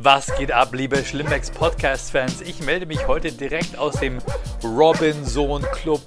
[0.00, 2.42] Was geht ab, liebe Schlimmbecks Podcast-Fans?
[2.42, 4.18] Ich melde mich heute direkt aus dem
[4.62, 6.02] Robinson Club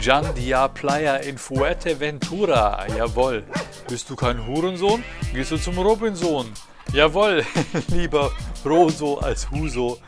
[0.00, 2.86] Jandia Playa in Fuerteventura.
[2.96, 3.42] Jawohl.
[3.88, 5.02] Bist du kein Hurensohn?
[5.34, 6.52] Gehst du zum Robinson?
[6.92, 7.44] Jawohl,
[7.88, 8.30] lieber
[8.64, 9.98] Roso als Huso.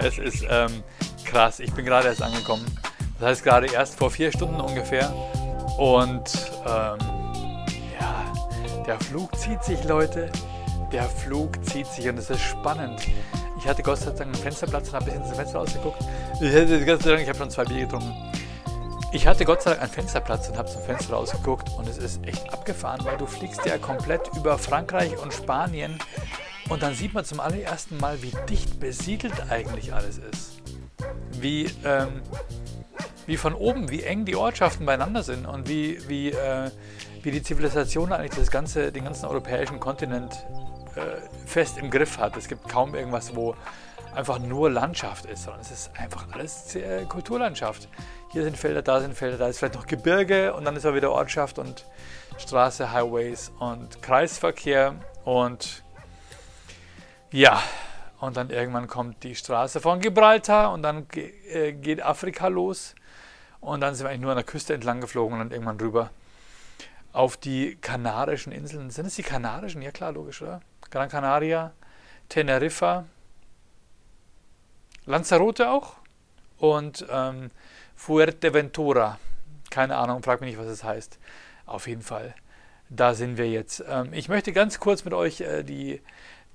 [0.00, 0.82] Es ist ähm,
[1.26, 1.60] krass.
[1.60, 2.64] Ich bin gerade erst angekommen.
[3.20, 5.12] Das heißt gerade erst vor vier Stunden ungefähr.
[5.76, 6.24] Und
[6.66, 6.98] ähm,
[8.00, 8.32] ja,
[8.86, 10.32] der Flug zieht sich, Leute.
[10.92, 13.00] Der Flug zieht sich und es ist spannend.
[13.58, 16.02] Ich hatte Gott sei Dank einen Fensterplatz und habe ein bisschen ins Fenster rausgeguckt.
[16.40, 18.12] Ich, ich habe schon zwei Bier getrunken.
[19.12, 22.22] Ich hatte Gott sei Dank einen Fensterplatz und habe zum Fenster rausgeguckt und es ist
[22.26, 25.98] echt abgefahren, weil du fliegst ja komplett über Frankreich und Spanien
[26.68, 30.60] und dann sieht man zum allerersten Mal, wie dicht besiedelt eigentlich alles ist.
[31.40, 32.20] Wie, ähm,
[33.26, 36.70] wie von oben, wie eng die Ortschaften beieinander sind und wie, wie, äh,
[37.22, 40.44] wie die Zivilisation eigentlich das ganze, den ganzen europäischen Kontinent
[41.46, 42.36] fest im Griff hat.
[42.36, 43.54] Es gibt kaum irgendwas, wo
[44.14, 47.88] einfach nur Landschaft ist, sondern es ist einfach alles äh, Kulturlandschaft.
[48.30, 50.94] Hier sind Felder, da sind Felder, da ist vielleicht noch Gebirge und dann ist auch
[50.94, 51.86] wieder Ortschaft und
[52.38, 55.82] Straße, Highways und Kreisverkehr und
[57.30, 57.62] ja,
[58.20, 62.94] und dann irgendwann kommt die Straße von Gibraltar und dann äh, geht Afrika los
[63.60, 66.10] und dann sind wir eigentlich nur an der Küste entlang geflogen und dann irgendwann rüber
[67.12, 68.90] auf die Kanarischen Inseln.
[68.90, 69.82] Sind es die Kanarischen?
[69.82, 70.60] Ja klar, logisch, oder?
[70.92, 71.72] Gran Canaria,
[72.28, 73.06] Teneriffa,
[75.06, 75.94] Lanzarote auch
[76.58, 77.50] und ähm,
[77.96, 79.18] Fuerteventura.
[79.70, 81.18] Keine Ahnung, frag mich nicht, was es heißt.
[81.64, 82.34] Auf jeden Fall,
[82.90, 83.82] da sind wir jetzt.
[83.88, 86.02] Ähm, ich möchte ganz kurz mit euch äh, die,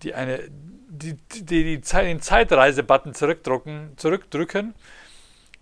[0.03, 4.75] die eine, die, die, die Zeit, den Zeitreise-Button zurückdrücken, zurückdrücken.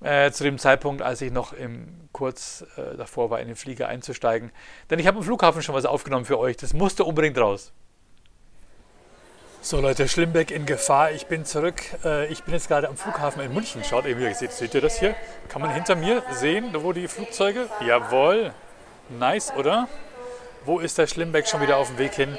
[0.01, 3.87] Äh, zu dem Zeitpunkt, als ich noch im, kurz äh, davor war, in den Flieger
[3.87, 4.51] einzusteigen.
[4.89, 6.57] Denn ich habe am Flughafen schon was aufgenommen für euch.
[6.57, 7.71] Das musste unbedingt raus.
[9.66, 11.09] So Leute, Schlimbeck in Gefahr.
[11.09, 11.81] Ich bin zurück.
[12.03, 13.84] Äh, ich bin jetzt gerade am Flughafen in München.
[13.84, 15.16] Schaut eben, seht, seht ihr das hier?
[15.50, 17.67] Kann man hinter mir sehen, wo die Flugzeuge?
[17.84, 18.53] Jawohl.
[19.09, 19.88] Nice, oder?
[20.66, 22.38] Wo ist der Schlimbeck schon wieder auf dem Weg hin?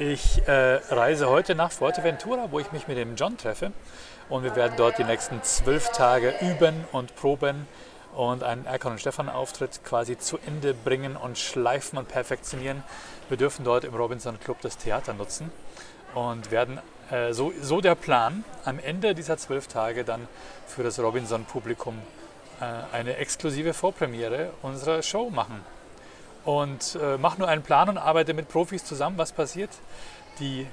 [0.00, 3.70] Ich äh, reise heute nach Fuerteventura, wo ich mich mit dem John treffe.
[4.28, 7.68] Und wir werden dort die nächsten zwölf Tage üben und proben
[8.16, 12.82] und einen Erkan und Stefan Auftritt quasi zu Ende bringen und schleifen und perfektionieren.
[13.28, 15.52] Wir dürfen dort im Robinson Club das Theater nutzen
[16.14, 16.80] und werden
[17.10, 20.26] äh, so, so der Plan, am Ende dieser zwölf Tage dann
[20.66, 21.96] für das Robinson-Publikum
[22.60, 25.64] äh, eine exklusive Vorpremiere unserer Show machen.
[26.44, 29.18] Und äh, mach nur einen Plan und arbeite mit Profis zusammen.
[29.18, 29.70] Was passiert?
[30.38, 30.66] Die,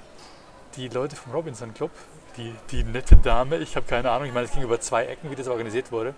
[0.76, 1.92] die Leute vom Robinson Club,
[2.38, 5.32] die, die nette Dame, ich habe keine Ahnung, ich meine, es ging über zwei Ecken,
[5.32, 6.14] wie das organisiert wurde,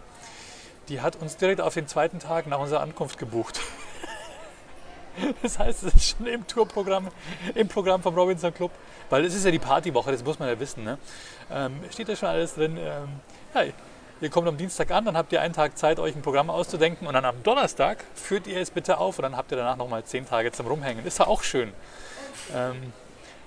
[0.90, 3.60] die hat uns direkt auf den zweiten Tag nach unserer Ankunft gebucht.
[5.42, 7.10] Das heißt, es ist schon im Tourprogramm,
[7.54, 8.72] im Programm vom Robinson Club,
[9.10, 10.84] weil es ist ja die Partywoche, das muss man ja wissen.
[10.84, 10.98] Ne?
[11.52, 12.78] Ähm, steht da schon alles drin.
[12.78, 13.08] Ähm,
[13.54, 13.64] ja,
[14.22, 17.08] ihr kommt am Dienstag an, dann habt ihr einen Tag Zeit, euch ein Programm auszudenken
[17.08, 20.04] und dann am Donnerstag führt ihr es bitte auf und dann habt ihr danach nochmal
[20.04, 21.06] zehn Tage zum Rumhängen.
[21.06, 21.74] Ist ja auch schön.
[22.54, 22.94] Ähm,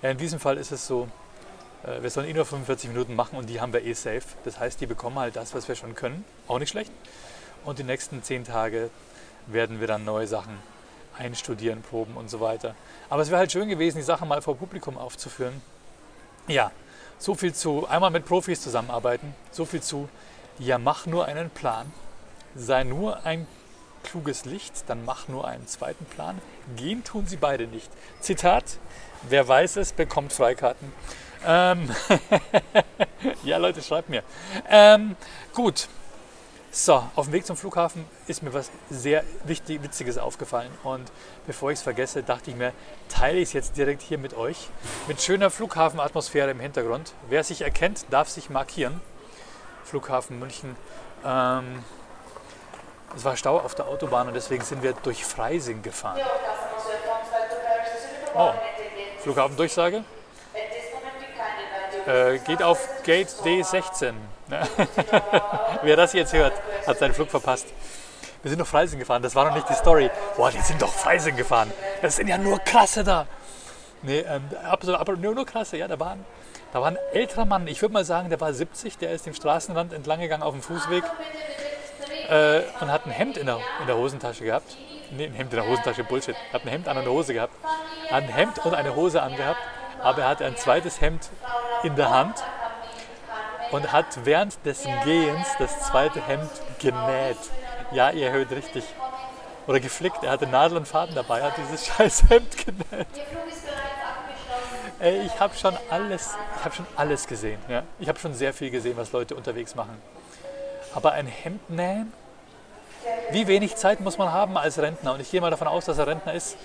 [0.02, 1.08] ja, in diesem Fall ist es so,
[1.84, 4.22] äh, wir sollen eh nur 45 Minuten machen und die haben wir eh safe.
[4.44, 6.24] Das heißt, die bekommen halt das, was wir schon können.
[6.46, 6.92] Auch nicht schlecht.
[7.64, 8.90] Und die nächsten zehn Tage
[9.46, 10.58] werden wir dann neue Sachen
[11.18, 12.74] einstudieren, proben und so weiter.
[13.08, 15.60] Aber es wäre halt schön gewesen, die Sachen mal vor Publikum aufzuführen.
[16.46, 16.70] Ja,
[17.18, 20.08] so viel zu einmal mit Profis zusammenarbeiten, so viel zu,
[20.58, 21.92] ja, mach nur einen Plan,
[22.54, 23.46] sei nur ein
[24.02, 26.40] kluges Licht, dann mach nur einen zweiten Plan.
[26.76, 27.90] Gehen tun sie beide nicht.
[28.20, 28.64] Zitat,
[29.28, 30.92] wer weiß es, bekommt Freikarten.
[31.46, 31.90] Ähm
[33.44, 34.22] ja, Leute, schreibt mir.
[34.68, 35.16] Ähm,
[35.54, 35.88] gut,
[36.70, 40.70] so, auf dem Weg zum Flughafen ist mir was sehr wichtig, Witziges aufgefallen.
[40.84, 41.10] Und
[41.46, 42.72] bevor ich es vergesse, dachte ich mir,
[43.08, 44.68] teile ich es jetzt direkt hier mit euch.
[45.06, 47.14] Mit schöner Flughafenatmosphäre im Hintergrund.
[47.28, 49.00] Wer sich erkennt, darf sich markieren.
[49.84, 50.76] Flughafen München.
[51.24, 51.84] Ähm,
[53.16, 56.20] es war Stau auf der Autobahn und deswegen sind wir durch Freising gefahren.
[58.34, 58.52] Oh,
[59.22, 60.04] Flughafendurchsage.
[62.08, 64.14] Äh, geht auf Gate D16.
[65.82, 66.54] Wer das jetzt hört,
[66.86, 67.66] hat seinen Flug verpasst.
[68.42, 70.10] Wir sind noch Freising gefahren, das war noch nicht die Story.
[70.34, 71.70] Boah, die sind doch Freising gefahren.
[72.00, 73.26] Das sind ja nur Krasse da.
[74.00, 76.24] Nee, ähm, absolut, aber nur, nur Krasse, ja, da waren,
[76.72, 79.34] da war ein älterer Mann, ich würde mal sagen, der war 70, der ist dem
[79.34, 81.04] Straßenrand entlang gegangen auf dem Fußweg
[82.30, 84.78] äh, und hat ein Hemd in der, in der Hosentasche gehabt.
[85.10, 86.36] Nee, ein Hemd in der Hosentasche, Bullshit.
[86.54, 87.52] Hat ein Hemd an und eine Hose gehabt.
[88.10, 89.58] Hat ein Hemd und eine Hose angehabt,
[90.02, 91.28] aber er hatte ein zweites Hemd
[91.82, 92.42] in der Hand
[93.70, 97.38] und hat während des Gehens das zweite Hemd genäht.
[97.92, 98.84] Ja, ihr hört richtig.
[99.66, 100.22] Oder geflickt.
[100.22, 103.06] Er hatte Nadel und Faden dabei, hat dieses scheiß Hemd genäht.
[105.00, 107.60] Ey, ich habe schon alles, ich habe schon alles gesehen.
[107.68, 107.84] Ja?
[107.98, 109.96] Ich habe schon sehr viel gesehen, was Leute unterwegs machen.
[110.94, 112.12] Aber ein Hemd nähen?
[113.30, 115.14] Wie wenig Zeit muss man haben als Rentner?
[115.14, 116.56] Und ich gehe mal davon aus, dass er Rentner ist,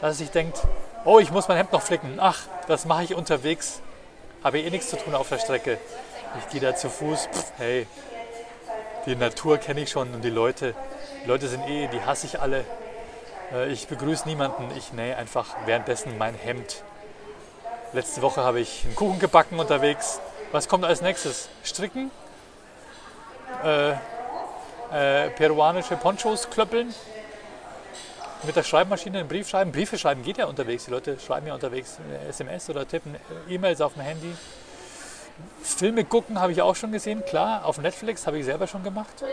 [0.00, 0.60] dass er sich denkt,
[1.04, 2.18] oh, ich muss mein Hemd noch flicken.
[2.18, 3.80] Ach, das mache ich unterwegs.
[4.42, 5.78] Habe eh nichts zu tun auf der Strecke.
[6.38, 7.28] Ich gehe da zu Fuß.
[7.32, 7.86] Pff, hey,
[9.06, 10.74] die Natur kenne ich schon und die Leute,
[11.22, 12.64] die Leute sind eh, die hasse ich alle.
[13.52, 14.70] Äh, ich begrüße niemanden.
[14.76, 16.82] Ich nähe einfach währenddessen mein Hemd.
[17.92, 20.20] Letzte Woche habe ich einen Kuchen gebacken unterwegs.
[20.52, 21.48] Was kommt als nächstes?
[21.62, 22.10] Stricken?
[23.62, 23.92] Äh,
[24.92, 26.94] äh, peruanische Ponchos klöppeln?
[28.46, 29.72] Mit der Schreibmaschine einen Brief schreiben?
[29.72, 30.84] Briefe schreiben geht ja unterwegs.
[30.84, 31.98] Die Leute schreiben ja unterwegs
[32.28, 33.16] SMS oder tippen
[33.48, 34.34] E-Mails auf dem Handy.
[35.62, 37.64] Filme gucken habe ich auch schon gesehen, klar.
[37.64, 39.24] Auf Netflix habe ich selber schon gemacht.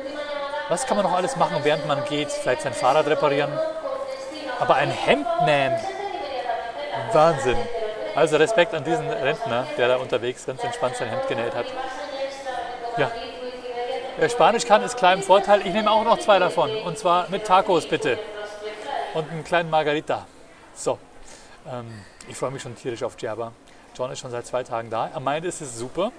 [0.69, 2.31] Was kann man noch alles machen, während man geht?
[2.31, 3.51] Vielleicht sein Fahrrad reparieren.
[4.59, 5.77] Aber ein Hemd nähen?
[7.11, 7.57] Wahnsinn.
[8.15, 11.65] Also Respekt an diesen Rentner, der da unterwegs ganz entspannt sein Hemd genäht hat.
[12.97, 13.11] Ja.
[14.17, 15.61] Wer Spanisch kann, ist klar im Vorteil.
[15.65, 16.69] Ich nehme auch noch zwei davon.
[16.83, 18.17] Und zwar mit Tacos bitte.
[19.13, 20.25] Und einen kleinen Margarita.
[20.73, 20.97] So.
[21.67, 21.87] Ähm,
[22.27, 23.51] ich freue mich schon tierisch auf Djerba.
[23.95, 25.09] John ist schon seit zwei Tagen da.
[25.13, 26.11] Er meint, es ist super.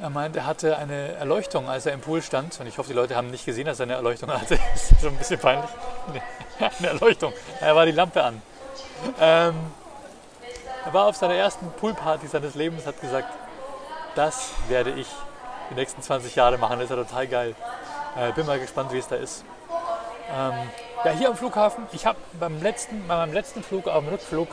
[0.00, 2.58] Er meint, er hatte eine Erleuchtung, als er im Pool stand.
[2.58, 4.58] Und ich hoffe, die Leute haben nicht gesehen, dass er eine Erleuchtung hatte.
[4.72, 5.70] Das ist schon ein bisschen peinlich.
[6.78, 7.32] eine Erleuchtung.
[7.60, 8.42] Er war die Lampe an.
[9.20, 9.54] Ähm,
[10.84, 13.28] er war auf seiner ersten Poolparty seines Lebens, hat gesagt,
[14.14, 15.06] das werde ich
[15.70, 16.78] die nächsten 20 Jahre machen.
[16.78, 17.54] Das ist ja total geil.
[18.16, 19.44] Äh, bin mal gespannt, wie es da ist.
[20.32, 20.54] Ähm,
[21.04, 24.48] ja, hier am Flughafen, ich habe beim letzten, bei meinem letzten Flug, auf dem Rückflug,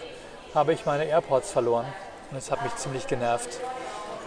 [0.56, 1.86] habe ich meine AirPods verloren.
[2.32, 3.60] Und das hat mich ziemlich genervt.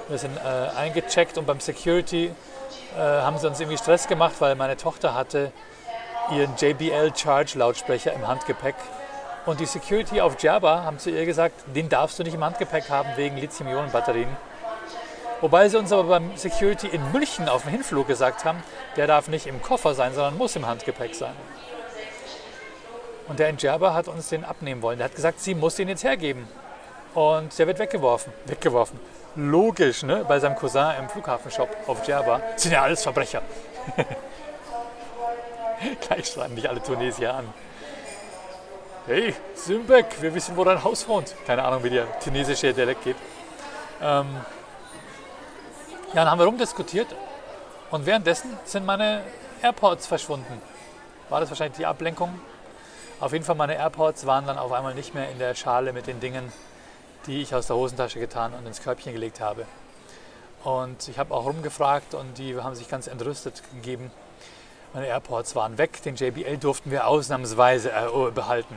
[0.09, 2.33] Wir sind äh, eingecheckt und beim Security
[2.97, 5.53] äh, haben sie uns irgendwie Stress gemacht, weil meine Tochter hatte
[6.31, 8.77] ihren JBL Charge Lautsprecher im Handgepäck
[9.47, 12.91] und die Security auf Java haben zu ihr gesagt, den darfst du nicht im Handgepäck
[12.91, 14.29] haben wegen Lithium-Ionen-Batterien.
[15.41, 18.63] Wobei sie uns aber beim Security in München auf dem Hinflug gesagt haben,
[18.97, 21.33] der darf nicht im Koffer sein, sondern muss im Handgepäck sein.
[23.29, 24.99] Und der Java hat uns den abnehmen wollen.
[24.99, 26.49] Der hat gesagt, sie muss den jetzt hergeben.
[27.15, 28.33] Und der wird weggeworfen.
[28.47, 28.99] Weggeworfen.
[29.37, 30.25] Logisch, ne?
[30.27, 32.03] Bei seinem Cousin im Flughafenshop auf.
[32.05, 33.43] Das sind ja alles Verbrecher.
[36.01, 37.55] Gleich schreiben mich alle Tunesier an
[39.11, 41.35] hey, Simbek, wir wissen, wo dein Haus wohnt.
[41.47, 43.17] Keine Ahnung, wie der tunesische Dialekt geht.
[44.01, 44.27] Ähm,
[46.11, 47.07] ja, dann haben wir rumdiskutiert
[47.93, 49.23] und währenddessen sind meine
[49.63, 50.61] AirPods verschwunden.
[51.29, 52.41] War das wahrscheinlich die Ablenkung?
[53.21, 56.09] Auf jeden Fall, meine AirPods waren dann auf einmal nicht mehr in der Schale mit
[56.09, 56.53] den Dingen,
[57.27, 59.67] die ich aus der Hosentasche getan und ins Körbchen gelegt habe.
[60.65, 64.11] Und ich habe auch rumgefragt und die haben sich ganz entrüstet gegeben.
[64.93, 68.77] Meine AirPods waren weg, den JBL durften wir ausnahmsweise äh, behalten.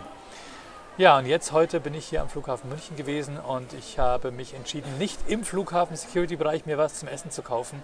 [0.95, 4.54] Ja, und jetzt heute bin ich hier am Flughafen München gewesen und ich habe mich
[4.54, 7.81] entschieden, nicht im Flughafen Security Bereich mir was zum Essen zu kaufen.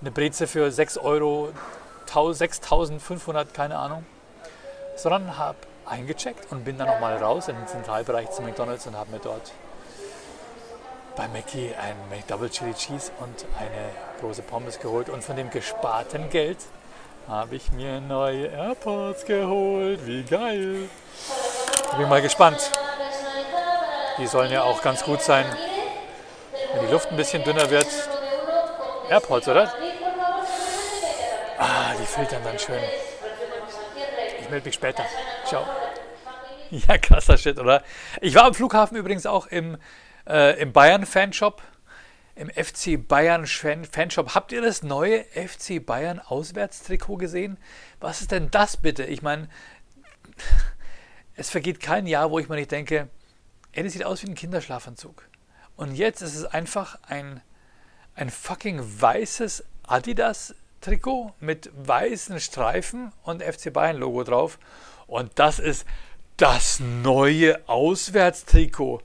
[0.00, 1.50] Eine Breze für 6 Euro,
[2.06, 4.06] 6500, keine Ahnung,
[4.96, 9.10] sondern habe eingecheckt und bin dann nochmal raus in den Zentralbereich zu McDonalds und habe
[9.10, 9.52] mir dort
[11.16, 11.96] bei Mackie ein
[12.28, 13.90] Double Chili Cheese und eine
[14.22, 16.60] große Pommes geholt und von dem gesparten Geld
[17.28, 20.06] habe ich mir neue AirPods geholt.
[20.06, 20.88] Wie geil!
[21.96, 22.70] Bin mal gespannt.
[24.18, 25.44] Die sollen ja auch ganz gut sein,
[26.72, 27.86] wenn die Luft ein bisschen dünner wird.
[29.10, 29.72] AirPods, oder?
[31.58, 32.80] Ah, die filtern dann schön.
[34.40, 35.04] Ich melde mich später.
[35.44, 35.64] Ciao.
[36.70, 37.82] Ja, krasser Shit, oder?
[38.20, 39.76] Ich war am Flughafen übrigens auch im,
[40.28, 41.60] äh, im Bayern-Fanshop.
[42.36, 44.36] Im FC Bayern Fanshop.
[44.36, 47.58] Habt ihr das neue FC Bayern Auswärtstrikot gesehen?
[47.98, 49.02] Was ist denn das bitte?
[49.02, 49.48] Ich meine,
[51.40, 53.08] es vergeht kein Jahr, wo ich mir nicht denke,
[53.72, 55.26] ey, das sieht aus wie ein Kinderschlafanzug.
[55.74, 57.40] Und jetzt ist es einfach ein,
[58.14, 64.58] ein fucking weißes Adidas-Trikot mit weißen Streifen und FC Bayern-Logo drauf.
[65.06, 65.86] Und das ist
[66.36, 69.02] das neue Auswärtstrikot.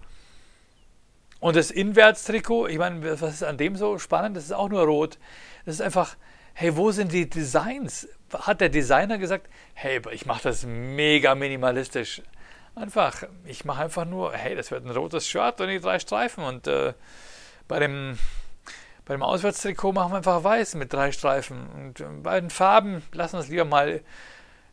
[1.39, 4.35] Und das Inwärtstrikot, ich meine, was ist an dem so spannend?
[4.35, 5.17] Das ist auch nur rot.
[5.63, 6.17] Das ist einfach,
[6.53, 8.09] hey, wo sind die Designs?
[8.33, 12.21] Hat der Designer gesagt, hey, ich mache das mega minimalistisch.
[12.75, 16.43] Einfach, ich mache einfach nur, hey, das wird ein rotes Shirt und die drei Streifen.
[16.43, 16.93] Und äh,
[17.67, 18.17] bei dem
[19.05, 21.67] bei dem Auswärtstrikot machen wir einfach weiß mit drei Streifen.
[21.69, 24.01] Und äh, bei den Farben lassen wir es lieber mal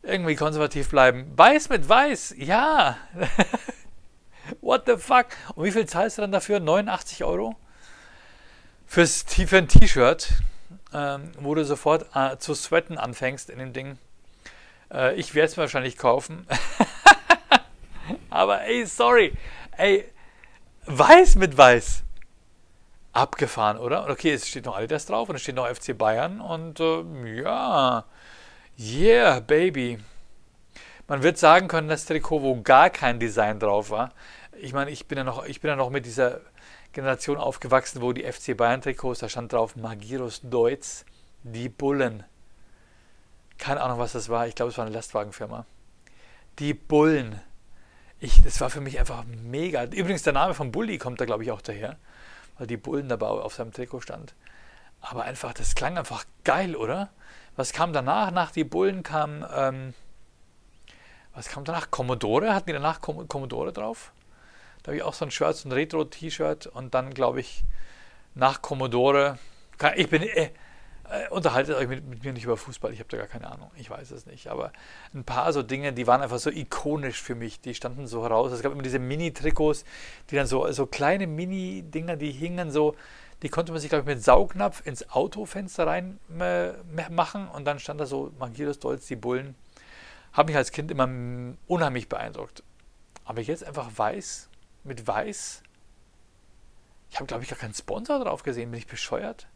[0.01, 1.31] irgendwie konservativ bleiben.
[1.35, 2.97] Weiß mit weiß, ja.
[4.61, 5.27] What the fuck?
[5.55, 6.59] Und wie viel zahlst du dann dafür?
[6.59, 7.55] 89 Euro?
[8.87, 10.29] Fürs, für ein T-Shirt
[10.93, 13.97] ähm, wo du sofort äh, zu sweaten anfängst in dem Ding.
[14.91, 16.47] Äh, ich werde es wahrscheinlich kaufen.
[18.29, 19.33] Aber ey, sorry.
[19.77, 20.05] Ey,
[20.85, 22.03] weiß mit weiß.
[23.11, 24.09] Abgefahren, oder?
[24.09, 28.05] Okay, es steht noch Adidas drauf und es steht noch FC Bayern und äh, ja,
[28.79, 29.99] yeah, baby.
[31.07, 34.13] Man wird sagen können, das Trikot, wo gar kein Design drauf war.
[34.59, 36.41] Ich meine, ich bin ja noch, ich bin ja noch mit dieser
[36.93, 41.05] Generation aufgewachsen, wo die FC Bayern Trikots, da stand drauf Magirus Deutz,
[41.43, 42.23] die Bullen.
[43.57, 44.47] Keine Ahnung, was das war.
[44.47, 45.65] Ich glaube, es war eine Lastwagenfirma.
[46.59, 47.41] Die Bullen.
[48.19, 49.83] Ich, das war für mich einfach mega.
[49.83, 51.97] Übrigens, der Name von Bulli kommt da, glaube ich, auch daher
[52.57, 54.33] weil die Bullen dabei auf seinem Trikot stand.
[55.01, 57.09] Aber einfach, das klang einfach geil, oder?
[57.55, 58.31] Was kam danach?
[58.31, 59.93] Nach die Bullen kam, ähm,
[61.33, 61.91] was kam danach?
[61.91, 62.53] Commodore?
[62.53, 64.13] Hatten die danach Commodore drauf?
[64.83, 67.63] Da habe ich auch so ein Shirt, so ein Retro-T-Shirt und dann, glaube ich,
[68.35, 69.37] nach Commodore.
[69.95, 70.49] Ich bin, äh,
[71.09, 73.71] äh, unterhaltet euch mit, mit, mir nicht über Fußball, ich habe da gar keine Ahnung,
[73.75, 74.47] ich weiß es nicht.
[74.47, 74.71] Aber
[75.13, 78.51] ein paar so Dinge, die waren einfach so ikonisch für mich, die standen so heraus.
[78.51, 79.85] Es gab immer diese Mini-Trikots,
[80.29, 82.95] die dann so, so kleine Mini-Dinger, die hingen so,
[83.41, 86.71] die konnte man sich, glaube ich, mit Saugnapf ins Autofenster rein äh,
[87.09, 89.55] machen und dann stand da so Magirus Dolz, die Bullen.
[90.31, 91.07] Hat mich als Kind immer
[91.67, 92.63] unheimlich beeindruckt.
[93.25, 94.49] Aber jetzt einfach weiß,
[94.83, 95.63] mit weiß.
[97.09, 98.71] Ich habe, glaube ich, gar keinen Sponsor drauf gesehen.
[98.71, 99.47] Bin ich bescheuert?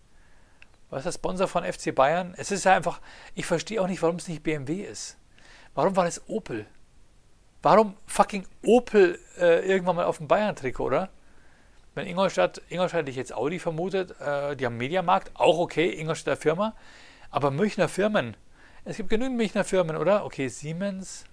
[0.90, 2.34] Was ist der Sponsor von FC Bayern?
[2.38, 3.02] Es ist ja einfach,
[3.36, 5.18] ich verstehe auch nicht, warum es nicht BMW ist.
[5.76, 6.66] Warum war es Opel?
[7.62, 11.10] Warum fucking Opel äh, irgendwann mal auf dem Bayern-Trikot, oder?
[11.96, 16.38] Wenn Ingolstadt, Ingolstadt hätte ich jetzt Audi vermutet, äh, die haben Mediamarkt, auch okay, Ingolstädter
[16.38, 16.76] Firma,
[17.32, 18.38] aber Münchner Firmen.
[18.86, 20.24] Es gibt genügend Münchner Firmen, oder?
[20.24, 21.26] Okay, Siemens,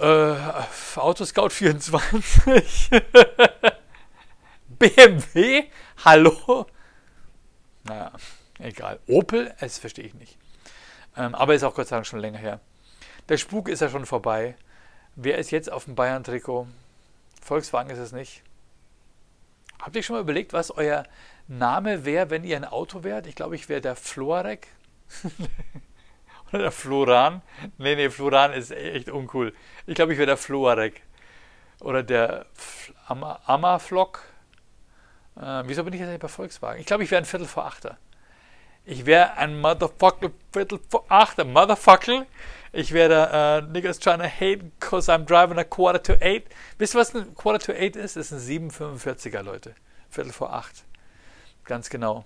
[0.00, 2.90] äh, Autoscout 24,
[4.68, 5.64] BMW,
[6.04, 6.66] hallo?
[7.84, 8.12] Naja,
[8.58, 8.98] egal.
[9.06, 10.36] Opel, das verstehe ich nicht.
[11.16, 12.60] Ähm, aber ist auch Gott sei Dank schon länger her.
[13.28, 14.56] Der Spuk ist ja schon vorbei.
[15.14, 16.66] Wer ist jetzt auf dem Bayern-Trikot?
[17.42, 18.42] Volkswagen ist es nicht.
[19.80, 21.04] Habt ihr schon mal überlegt, was euer
[21.48, 23.26] Name wäre, wenn ihr ein Auto wärt?
[23.26, 24.68] Ich glaube, ich wäre der Florek.
[26.52, 27.42] Oder der Floran.
[27.78, 29.52] Nee, nee, Floran ist echt uncool.
[29.86, 31.02] Ich glaube, ich wäre der Florek.
[31.80, 32.46] Oder der
[33.06, 34.22] Amaflock.
[35.36, 36.80] Äh, wieso bin ich jetzt nicht bei Volkswagen?
[36.80, 37.98] Ich glaube, ich wäre ein Viertel vor Achter.
[38.84, 41.44] Ich wäre ein Motherfucker Viertel vor Achter.
[41.44, 42.26] Motherfucker.
[42.72, 46.44] Ich wäre uh, niggas trying to hate because I'm driving a quarter to eight.
[46.78, 48.16] Wisst ihr, was ein quarter to eight ist?
[48.16, 49.74] Das ist ein 745er, Leute.
[50.10, 50.84] Viertel vor acht.
[51.64, 52.24] Ganz genau.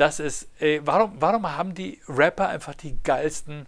[0.00, 3.66] Das ist, ey, warum, warum haben die Rapper einfach die geilsten,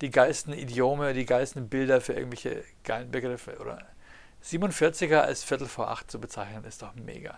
[0.00, 3.58] die geilsten Idiome, die geilsten Bilder für irgendwelche geilen Begriffe?
[3.58, 3.78] Oder
[4.42, 7.36] 47er als Viertel vor acht zu bezeichnen, ist doch mega.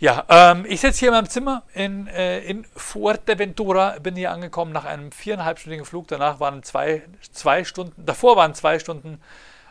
[0.00, 4.72] Ja, ähm, ich sitze hier in meinem Zimmer in, äh, in Fuerteventura, bin hier angekommen
[4.72, 6.08] nach einem viereinhalbstündigen Flug.
[6.08, 9.20] Danach waren zwei, zwei Stunden, davor waren zwei Stunden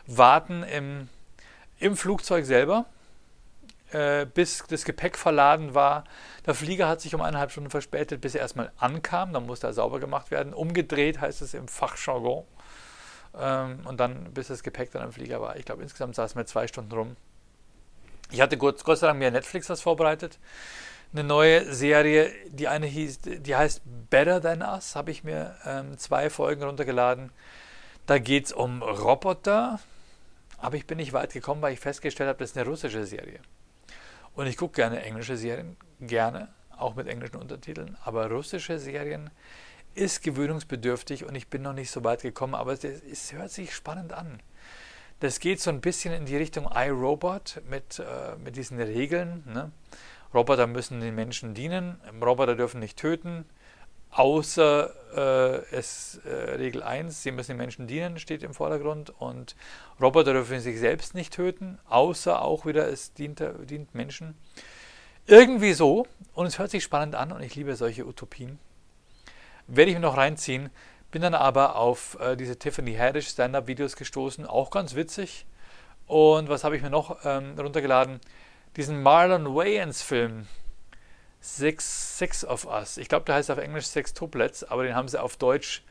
[0.06, 1.10] Warten im,
[1.78, 2.86] im Flugzeug selber,
[3.92, 6.04] äh, bis das Gepäck verladen war.
[6.46, 9.32] Der Flieger hat sich um eineinhalb Stunden verspätet, bis er erstmal ankam.
[9.32, 10.54] Dann musste er sauber gemacht werden.
[10.54, 12.44] Umgedreht heißt es im Fachjargon.
[13.38, 15.56] Ähm, und dann, bis das Gepäck dann im Flieger war.
[15.56, 17.16] Ich glaube, insgesamt saßen wir zwei Stunden rum.
[18.30, 20.38] Ich hatte Gott, Gott sei Dank mir Netflix was vorbereitet.
[21.12, 23.80] Eine neue Serie, die eine hieß, die heißt
[24.10, 27.30] Better Than Us, habe ich mir ähm, zwei Folgen runtergeladen.
[28.04, 29.80] Da geht es um Roboter,
[30.58, 33.40] aber ich bin nicht weit gekommen, weil ich festgestellt habe, das ist eine russische Serie.
[34.34, 39.30] Und ich gucke gerne englische Serien, gerne, auch mit englischen Untertiteln, aber russische Serien
[39.94, 43.74] ist gewöhnungsbedürftig und ich bin noch nicht so weit gekommen, aber es, es hört sich
[43.74, 44.40] spannend an.
[45.20, 49.42] Das geht so ein bisschen in die Richtung iRobot mit, äh, mit diesen Regeln.
[49.46, 49.72] Ne?
[50.32, 53.44] Roboter müssen den Menschen dienen, Roboter dürfen nicht töten,
[54.10, 59.56] außer äh, es äh, Regel 1, sie müssen den Menschen dienen, steht im Vordergrund und
[60.00, 64.34] Roboter dürfen sich selbst nicht töten, außer auch wieder es dient, dient Menschen.
[65.26, 68.58] Irgendwie so und es hört sich spannend an und ich liebe solche Utopien.
[69.66, 70.70] Werde ich mir noch reinziehen.
[71.10, 75.46] Bin dann aber auf äh, diese Tiffany Haddish Stand-Up-Videos gestoßen, auch ganz witzig.
[76.06, 78.20] Und was habe ich mir noch ähm, runtergeladen?
[78.76, 80.46] Diesen Marlon Wayans-Film,
[81.40, 82.96] Six, Six of Us.
[82.96, 85.82] Ich glaube, der heißt auf Englisch Six Tuplets, aber den haben sie auf Deutsch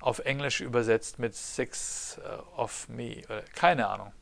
[0.00, 3.22] auf Englisch übersetzt mit Six uh, of Me.
[3.54, 4.12] Keine Ahnung.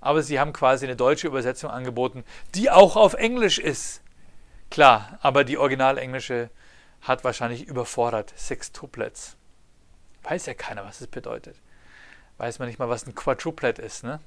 [0.00, 4.02] Aber sie haben quasi eine deutsche Übersetzung angeboten, die auch auf Englisch ist.
[4.70, 6.50] Klar, aber die original englische
[7.02, 8.32] hat wahrscheinlich überfordert.
[8.36, 9.36] Six Tuplets.
[10.22, 11.56] Weiß ja keiner, was das bedeutet.
[12.38, 14.04] Weiß man nicht mal, was ein Quadruplet ist.
[14.04, 14.20] Ne?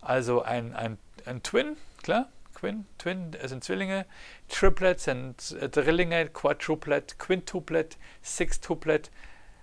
[0.00, 2.28] Also ein, ein, ein Twin, klar,
[2.62, 4.06] Twin, Twin sind Zwillinge,
[4.48, 9.10] Triplets sind äh, Drillinge, Quadruplet, Quintuplet, Sextuplet.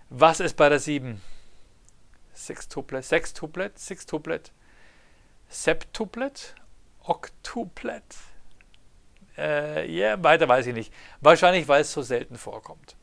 [0.09, 1.21] Was ist bei der 7?
[2.33, 4.51] Sextuplet, Sextuplet, Sextuplet.
[5.47, 6.55] Septuplet,
[7.05, 8.03] Octuplet.
[9.37, 10.93] Äh, yeah, weiter weiß ich nicht.
[11.21, 12.97] Wahrscheinlich, weil es so selten vorkommt.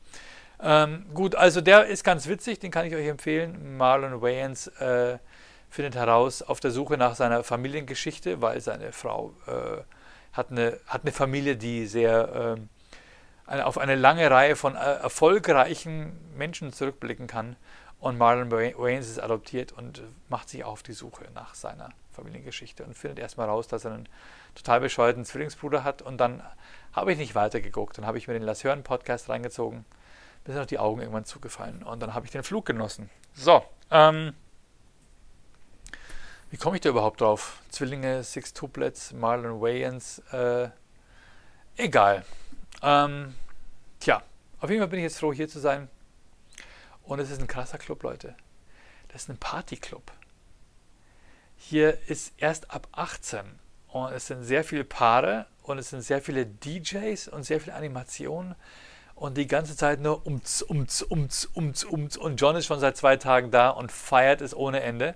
[0.61, 3.77] Ähm, gut, also der ist ganz witzig, den kann ich euch empfehlen.
[3.77, 5.17] Marlon Wayans äh,
[5.69, 9.81] findet heraus auf der Suche nach seiner Familiengeschichte, weil seine Frau äh,
[10.33, 12.57] hat, eine, hat eine Familie, die sehr
[13.47, 17.55] eine, auf eine lange Reihe von äh, erfolgreichen Menschen zurückblicken kann.
[17.99, 22.95] Und Marlon Wayans ist adoptiert und macht sich auf die Suche nach seiner Familiengeschichte und
[22.95, 24.09] findet erstmal raus, dass er einen
[24.53, 26.03] total bescheuerten Zwillingsbruder hat.
[26.03, 26.43] Und dann
[26.93, 27.97] habe ich nicht weitergeguckt.
[27.97, 29.83] Dann habe ich mir den Lass Hören Podcast reingezogen.
[30.45, 31.81] Mir sind auch die Augen irgendwann zugefallen.
[31.81, 33.09] Und dann habe ich den Flug genossen.
[33.33, 34.33] So, ähm,
[36.49, 37.61] wie komme ich da überhaupt drauf?
[37.69, 40.69] Zwillinge, Six Tuplets, Marlon Wayans, äh,
[41.75, 42.23] egal.
[42.81, 43.35] Ähm,
[43.99, 44.21] tja,
[44.59, 45.89] auf jeden Fall bin ich jetzt froh, hier zu sein.
[47.03, 48.35] Und es ist ein krasser Club, Leute.
[49.09, 50.11] Das ist ein Partyclub.
[51.55, 53.39] Hier ist erst ab 18
[53.87, 57.75] und es sind sehr viele Paare und es sind sehr viele DJs und sehr viele
[57.75, 58.55] Animationen
[59.15, 62.15] und die ganze Zeit nur umz, umz, umz, umz, umz.
[62.15, 65.15] Und John ist schon seit zwei Tagen da und feiert es ohne Ende.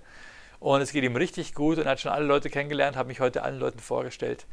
[0.61, 3.19] Und es geht ihm richtig gut und er hat schon alle Leute kennengelernt, habe mich
[3.19, 4.45] heute allen Leuten vorgestellt.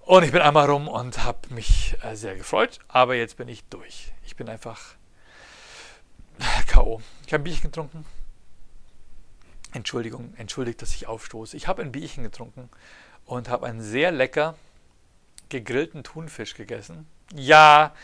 [0.00, 3.64] Und ich bin einmal rum und habe mich äh, sehr gefreut, aber jetzt bin ich
[3.64, 4.12] durch.
[4.26, 4.96] Ich bin einfach
[6.66, 7.00] K.O.
[7.26, 8.04] Ich habe ein Bierchen getrunken.
[9.72, 11.56] Entschuldigung, entschuldigt, dass ich aufstoße.
[11.56, 12.68] Ich habe ein Bierchen getrunken
[13.24, 14.56] und habe einen sehr lecker
[15.48, 17.06] gegrillten Thunfisch gegessen.
[17.34, 17.94] Ja,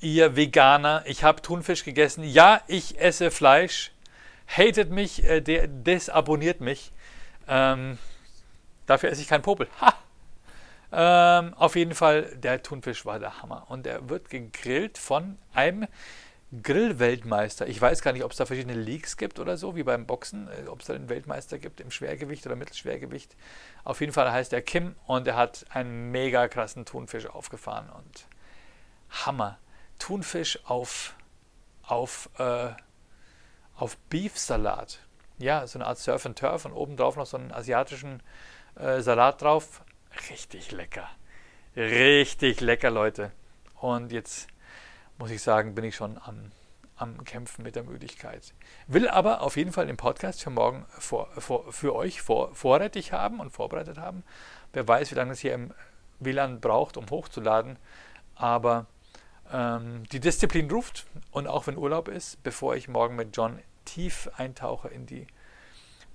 [0.00, 2.24] ihr Veganer, ich habe Thunfisch gegessen.
[2.24, 3.92] Ja, ich esse Fleisch.
[4.46, 6.92] Hatet mich, äh, desabonniert mich.
[7.48, 7.98] Ähm,
[8.86, 9.68] dafür esse ich keinen Popel.
[9.80, 9.94] Ha!
[10.92, 13.66] Ähm, auf jeden Fall, der Thunfisch war der Hammer.
[13.68, 15.86] Und er wird gegrillt von einem
[16.62, 17.66] Grillweltmeister.
[17.66, 20.48] Ich weiß gar nicht, ob es da verschiedene Leagues gibt oder so, wie beim Boxen,
[20.48, 23.36] äh, ob es da einen Weltmeister gibt im Schwergewicht oder Mittelschwergewicht.
[23.84, 28.26] Auf jeden Fall heißt er Kim und er hat einen mega krassen Thunfisch aufgefahren und
[29.10, 29.58] Hammer.
[29.98, 31.14] Thunfisch auf,
[31.82, 32.68] auf, äh,
[33.76, 35.00] auf Beefsalat.
[35.38, 38.22] Ja, so eine Art Surf and Turf und obendrauf noch so einen asiatischen
[38.76, 39.82] äh, Salat drauf.
[40.30, 41.08] Richtig lecker.
[41.76, 43.32] Richtig lecker, Leute.
[43.74, 44.48] Und jetzt
[45.18, 46.52] muss ich sagen, bin ich schon am,
[46.96, 48.54] am Kämpfen mit der Müdigkeit.
[48.86, 53.12] Will aber auf jeden Fall den Podcast für morgen vor, vor, für euch vor, vorrätig
[53.12, 54.24] haben und vorbereitet haben.
[54.72, 55.74] Wer weiß, wie lange es hier im
[56.18, 57.78] WLAN braucht, um hochzuladen.
[58.34, 58.86] Aber
[59.52, 64.88] die Disziplin ruft und auch wenn Urlaub ist, bevor ich morgen mit John tief eintauche
[64.88, 65.26] in die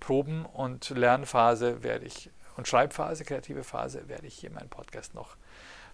[0.01, 5.35] Proben- und Lernphase, werde ich und Schreibphase, kreative Phase, werde ich hier meinen Podcast noch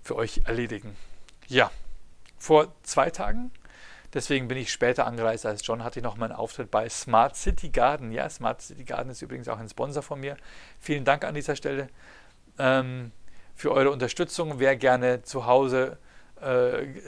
[0.02, 0.96] für euch erledigen.
[1.48, 1.72] Ja,
[2.38, 3.52] vor zwei Tagen.
[4.14, 7.70] Deswegen bin ich später angereist als John, hatte ich noch meinen Auftritt bei Smart City
[7.70, 8.12] Garden.
[8.12, 10.38] Ja, Smart City Garden ist übrigens auch ein Sponsor von mir.
[10.80, 11.90] Vielen Dank an dieser Stelle
[12.58, 13.12] ähm,
[13.54, 14.60] für eure Unterstützung.
[14.60, 15.98] Wer gerne zu Hause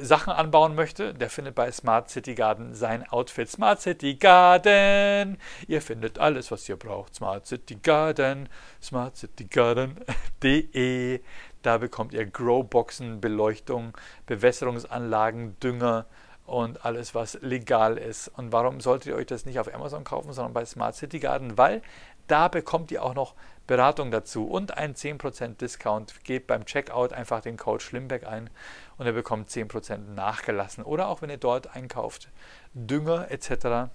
[0.01, 3.49] Sachen anbauen möchte, der findet bei Smart City Garden sein Outfit.
[3.49, 5.37] Smart City Garden.
[5.67, 7.15] Ihr findet alles, was ihr braucht.
[7.15, 8.49] Smart City Garden.
[8.81, 11.19] Smart City Garden.de.
[11.61, 16.05] Da bekommt ihr Growboxen, Beleuchtung, Bewässerungsanlagen, Dünger
[16.45, 18.29] und alles, was legal ist.
[18.29, 21.57] Und warum solltet ihr euch das nicht auf Amazon kaufen, sondern bei Smart City Garden?
[21.57, 21.81] Weil
[22.29, 23.35] da bekommt ihr auch noch
[23.67, 26.23] Beratung dazu und einen 10% Discount.
[26.23, 28.49] Gebt beim Checkout einfach den Code Schlimbeck ein
[28.97, 30.83] und ihr bekommt 10% nachgelassen.
[30.83, 32.29] Oder auch wenn ihr dort einkauft,
[32.73, 33.89] Dünger etc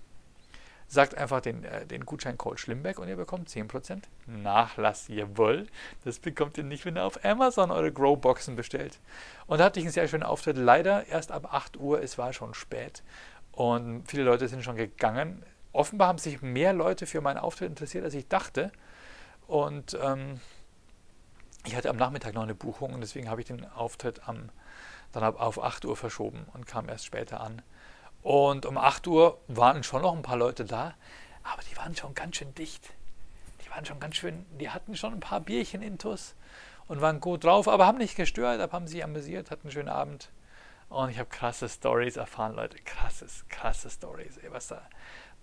[0.87, 5.09] sagt einfach den, äh, den Gutscheincode Schlimbeck und ihr bekommt 10% Nachlass.
[5.09, 5.67] Jawohl,
[6.05, 9.01] das bekommt ihr nicht, wenn ihr auf Amazon eure Growboxen bestellt.
[9.47, 10.57] Und da hatte ich einen sehr schönen Auftritt.
[10.57, 13.03] Leider erst ab 8 Uhr, es war schon spät
[13.53, 15.43] und viele Leute sind schon gegangen.
[15.75, 18.71] Offenbar haben sich mehr Leute für meinen Auftritt interessiert, als ich dachte.
[19.49, 20.41] Und ähm,
[21.67, 24.51] ich hatte am Nachmittag noch eine Buchung und deswegen habe ich den Auftritt am,
[25.11, 27.61] dann auf 8 Uhr verschoben und kam erst später an.
[28.23, 30.95] Und um 8 Uhr waren schon noch ein paar Leute da,
[31.43, 32.91] aber die waren schon ganz schön dicht.
[33.65, 36.37] Die waren schon ganz schön, die hatten schon ein paar Bierchen intus
[36.87, 39.89] und waren gut drauf, aber haben nicht gestört, aber haben sich amüsiert, hatten einen schönen
[39.89, 40.31] Abend.
[40.89, 42.79] Und ich habe krasse Stories erfahren, Leute.
[42.85, 44.81] Krasses, krasse Stories, was da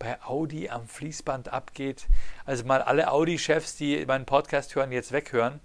[0.01, 2.07] bei Audi am Fließband abgeht.
[2.45, 5.59] Also mal alle Audi-Chefs, die meinen Podcast hören, jetzt weghören.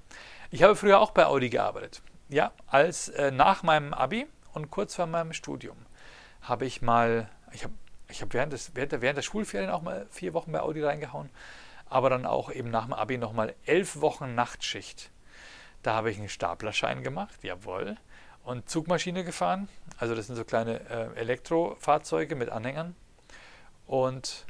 [0.51, 2.03] Ich habe früher auch bei Audi gearbeitet.
[2.29, 5.77] Ja, als äh, nach meinem Abi und kurz vor meinem Studium
[6.43, 7.73] habe ich mal, ich habe
[8.09, 11.31] ich hab während, während, der, während der Schulferien auch mal vier Wochen bei Audi reingehauen,
[11.89, 15.11] aber dann auch eben nach dem Abi nochmal elf Wochen Nachtschicht.
[15.83, 17.97] Da habe ich einen Staplerschein gemacht, jawohl,
[18.45, 19.69] und Zugmaschine gefahren.
[19.99, 22.95] Also das sind so kleine äh, Elektrofahrzeuge mit Anhängern.
[23.87, 24.47] Und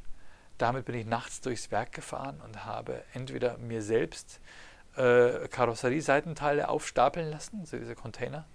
[0.59, 4.40] Damit bin ich nachts durchs Werk gefahren und habe entweder mir selbst
[4.96, 8.46] äh, Karosserieseitenteile aufstapeln lassen, so diese Container,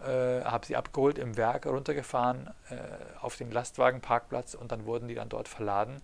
[0.00, 2.76] äh, habe sie abgeholt im Werk, runtergefahren äh,
[3.20, 6.00] auf den Lastwagenparkplatz und dann wurden die dann dort verladen.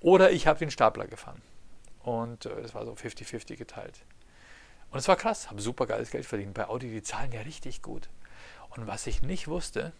[0.00, 1.42] Oder ich habe den Stapler gefahren.
[2.02, 4.00] Und äh, das war so 50-50 geteilt.
[4.90, 6.54] Und es war krass, habe super geiles Geld verdient.
[6.54, 8.08] Bei Audi, die zahlen ja richtig gut.
[8.70, 9.92] Und was ich nicht wusste,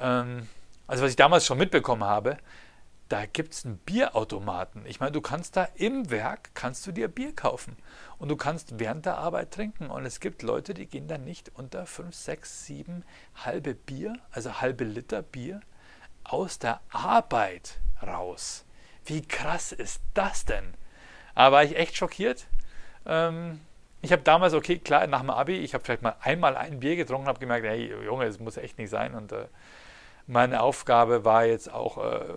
[0.00, 0.48] ähm,
[0.86, 2.38] also was ich damals schon mitbekommen habe,
[3.12, 4.86] da gibt es einen Bierautomaten.
[4.86, 7.76] Ich meine, du kannst da im Werk, kannst du dir Bier kaufen.
[8.18, 9.90] Und du kannst während der Arbeit trinken.
[9.90, 13.04] Und es gibt Leute, die gehen dann nicht unter 5, 6, 7
[13.44, 15.60] halbe Bier, also halbe Liter Bier,
[16.24, 18.64] aus der Arbeit raus.
[19.04, 20.72] Wie krass ist das denn?
[21.34, 22.46] Aber war ich echt schockiert.
[23.04, 23.60] Ähm,
[24.00, 26.96] ich habe damals, okay, klar, nach dem Abi, ich habe vielleicht mal einmal ein Bier
[26.96, 29.14] getrunken, habe gemerkt, hey, Junge, das muss echt nicht sein.
[29.14, 29.48] Und äh,
[30.26, 32.34] meine Aufgabe war jetzt auch äh,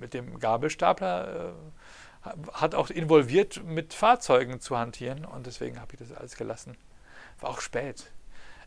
[0.00, 1.52] mit dem Gabelstapler
[2.24, 6.76] äh, hat auch involviert, mit Fahrzeugen zu hantieren und deswegen habe ich das alles gelassen.
[7.40, 8.10] War auch spät.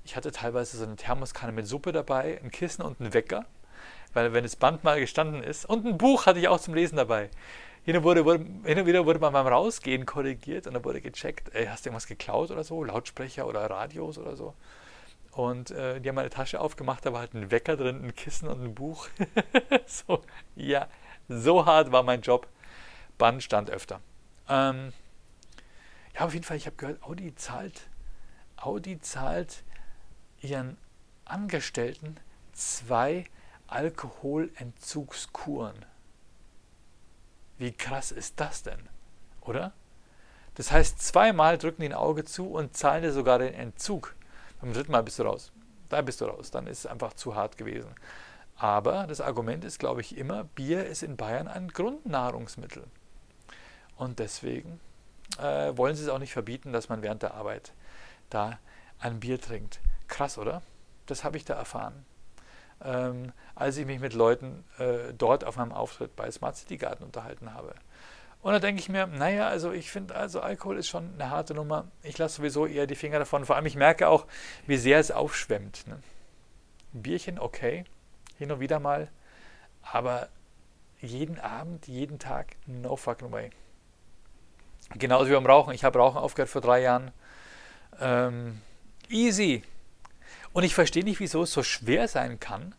[0.05, 3.45] Ich hatte teilweise so eine Thermoskanne mit Suppe dabei, ein Kissen und einen Wecker,
[4.13, 6.97] weil wenn das Band mal gestanden ist und ein Buch hatte ich auch zum Lesen
[6.97, 7.29] dabei.
[7.85, 11.01] Hin und, wurde, wurde, hin und wieder wurde man beim Rausgehen korrigiert und dann wurde
[11.01, 14.53] gecheckt, ey, hast du irgendwas geklaut oder so, Lautsprecher oder Radios oder so.
[15.35, 18.47] Und äh, die haben meine Tasche aufgemacht, da war halt ein Wecker drin, ein Kissen
[18.47, 19.07] und ein Buch.
[19.87, 20.21] so,
[20.55, 20.87] ja,
[21.27, 22.47] so hart war mein Job.
[23.17, 23.99] Band stand öfter.
[24.47, 24.93] Ähm,
[26.13, 27.89] ja, auf jeden Fall, ich habe gehört, Audi zahlt,
[28.57, 29.63] Audi zahlt
[30.41, 30.77] ihren
[31.25, 32.17] Angestellten
[32.51, 33.25] zwei
[33.67, 35.85] Alkoholentzugskuren.
[37.57, 38.87] Wie krass ist das denn,
[39.41, 39.73] oder?
[40.55, 44.15] Das heißt, zweimal drücken die ein Auge zu und zahlen dir sogar den Entzug.
[44.63, 45.51] Beim dritten Mal bist du raus.
[45.89, 46.49] Da bist du raus.
[46.49, 47.93] Dann ist es einfach zu hart gewesen.
[48.55, 52.85] Aber das Argument ist, glaube ich, immer, Bier ist in Bayern ein Grundnahrungsmittel.
[53.97, 54.79] Und deswegen
[55.37, 57.73] äh, wollen sie es auch nicht verbieten, dass man während der Arbeit
[58.29, 58.57] da
[58.99, 59.81] ein Bier trinkt.
[60.07, 60.61] Krass, oder?
[61.07, 62.05] Das habe ich da erfahren.
[62.81, 67.03] Ähm, als ich mich mit Leuten äh, dort auf meinem Auftritt bei Smart City Garden
[67.03, 67.75] unterhalten habe.
[68.43, 71.53] Und da denke ich mir, naja, also ich finde, also Alkohol ist schon eine harte
[71.53, 71.87] Nummer.
[72.03, 73.45] Ich lasse sowieso eher die Finger davon.
[73.45, 74.27] Vor allem, ich merke auch,
[74.67, 75.87] wie sehr es aufschwemmt.
[75.87, 75.99] Ne?
[76.91, 77.85] Bierchen, okay,
[78.37, 79.07] hin und wieder mal.
[79.81, 80.27] Aber
[80.99, 83.49] jeden Abend, jeden Tag, no fucking way.
[84.95, 85.73] Genauso wie beim Rauchen.
[85.73, 87.11] Ich habe Rauchen aufgehört vor drei Jahren.
[88.01, 88.61] Ähm,
[89.07, 89.63] easy.
[90.51, 92.75] Und ich verstehe nicht, wieso es so schwer sein kann,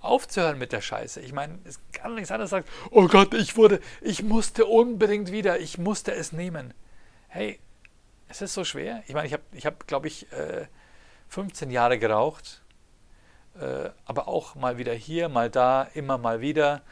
[0.00, 1.20] aufzuhören mit der Scheiße.
[1.20, 5.58] Ich meine, es kann nichts anderes sagen, oh Gott, ich wurde, ich musste unbedingt wieder,
[5.58, 6.74] ich musste es nehmen.
[7.28, 7.58] Hey,
[8.28, 9.02] es ist so schwer.
[9.06, 10.26] Ich meine, ich habe, ich hab, glaube ich,
[11.28, 12.62] 15 äh, Jahre geraucht,
[13.60, 16.82] äh, aber auch mal wieder hier, mal da, immer mal wieder.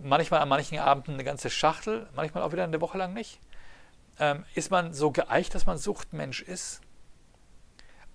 [0.00, 3.40] Manchmal an manchen Abenden eine ganze Schachtel, manchmal auch wieder eine Woche lang nicht.
[4.20, 6.80] Ähm, ist man so geeicht, dass man Suchtmensch ist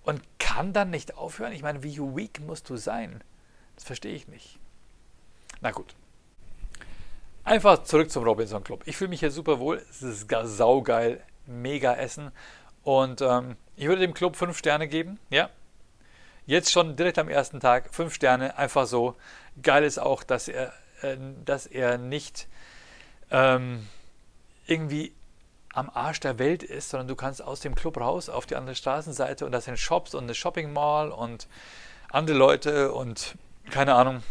[0.04, 1.54] und kann dann nicht aufhören?
[1.54, 3.24] Ich meine, wie weak musst du sein?
[3.76, 4.60] Das verstehe ich nicht.
[5.62, 5.96] Na gut.
[7.44, 8.84] Einfach zurück zum Robinson Club.
[8.86, 9.82] Ich fühle mich hier super wohl.
[9.90, 11.22] Es ist saugeil.
[11.46, 12.32] Mega Essen.
[12.84, 15.20] Und ähm, ich würde dem Club fünf Sterne geben.
[15.30, 15.50] Ja.
[16.46, 18.58] Jetzt schon direkt am ersten Tag fünf Sterne.
[18.58, 19.16] Einfach so.
[19.62, 22.48] Geil ist auch, dass er, äh, dass er nicht
[23.32, 23.88] ähm,
[24.68, 25.14] irgendwie
[25.74, 28.76] am Arsch der Welt ist, sondern du kannst aus dem Club raus auf die andere
[28.76, 31.48] Straßenseite und das sind Shops und eine Shopping Mall und
[32.10, 33.36] andere Leute und
[33.70, 34.24] keine Ahnung.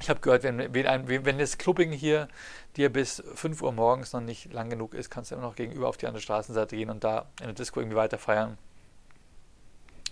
[0.00, 2.28] Ich habe gehört, wenn, wenn, wenn das Clubbing hier
[2.76, 5.88] dir bis 5 Uhr morgens noch nicht lang genug ist, kannst du immer noch gegenüber
[5.88, 8.56] auf die andere Straßenseite gehen und da in der Disco irgendwie weiter feiern.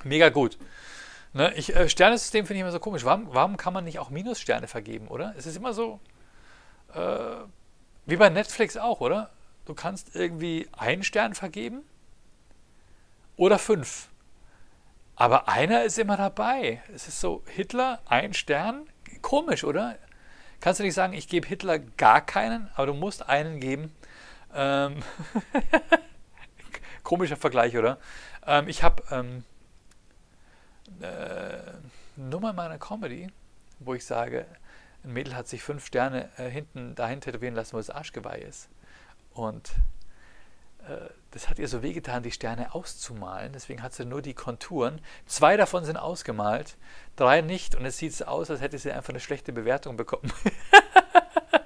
[0.04, 0.58] Mega gut.
[1.32, 3.04] Ne, ich, äh, Sternesystem finde ich immer so komisch.
[3.04, 5.34] Warum, warum, kann man nicht auch Minussterne vergeben, oder?
[5.36, 6.00] Es ist immer so,
[6.94, 7.36] äh,
[8.06, 9.30] wie bei Netflix auch, oder?
[9.66, 11.82] Du kannst irgendwie einen Stern vergeben
[13.36, 14.08] oder fünf.
[15.20, 16.80] Aber einer ist immer dabei.
[16.94, 18.88] Es ist so, Hitler, ein Stern,
[19.20, 19.98] komisch, oder?
[20.60, 23.92] Kannst du nicht sagen, ich gebe Hitler gar keinen, aber du musst einen geben.
[24.54, 25.02] Ähm
[27.02, 27.98] Komischer Vergleich, oder?
[28.46, 29.42] Ähm, ich habe ähm,
[31.00, 31.58] äh,
[32.14, 33.26] Nummer meiner Comedy,
[33.80, 34.46] wo ich sage,
[35.02, 38.68] ein Mädel hat sich fünf Sterne äh, hinten dahin tätowieren lassen, wo das Arschgeweih ist.
[39.32, 39.72] Und
[41.30, 43.52] das hat ihr so wehgetan, die Sterne auszumalen.
[43.52, 45.00] Deswegen hat sie nur die Konturen.
[45.26, 46.76] Zwei davon sind ausgemalt,
[47.16, 47.74] drei nicht.
[47.74, 50.32] Und es sieht so aus, als hätte sie einfach eine schlechte Bewertung bekommen.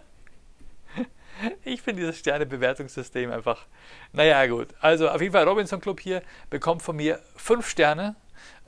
[1.64, 3.66] ich finde dieses Sternebewertungssystem einfach.
[4.12, 4.68] Naja, gut.
[4.80, 8.16] Also auf jeden Fall Robinson Club hier bekommt von mir fünf Sterne.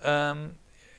[0.02, 0.56] Ähm,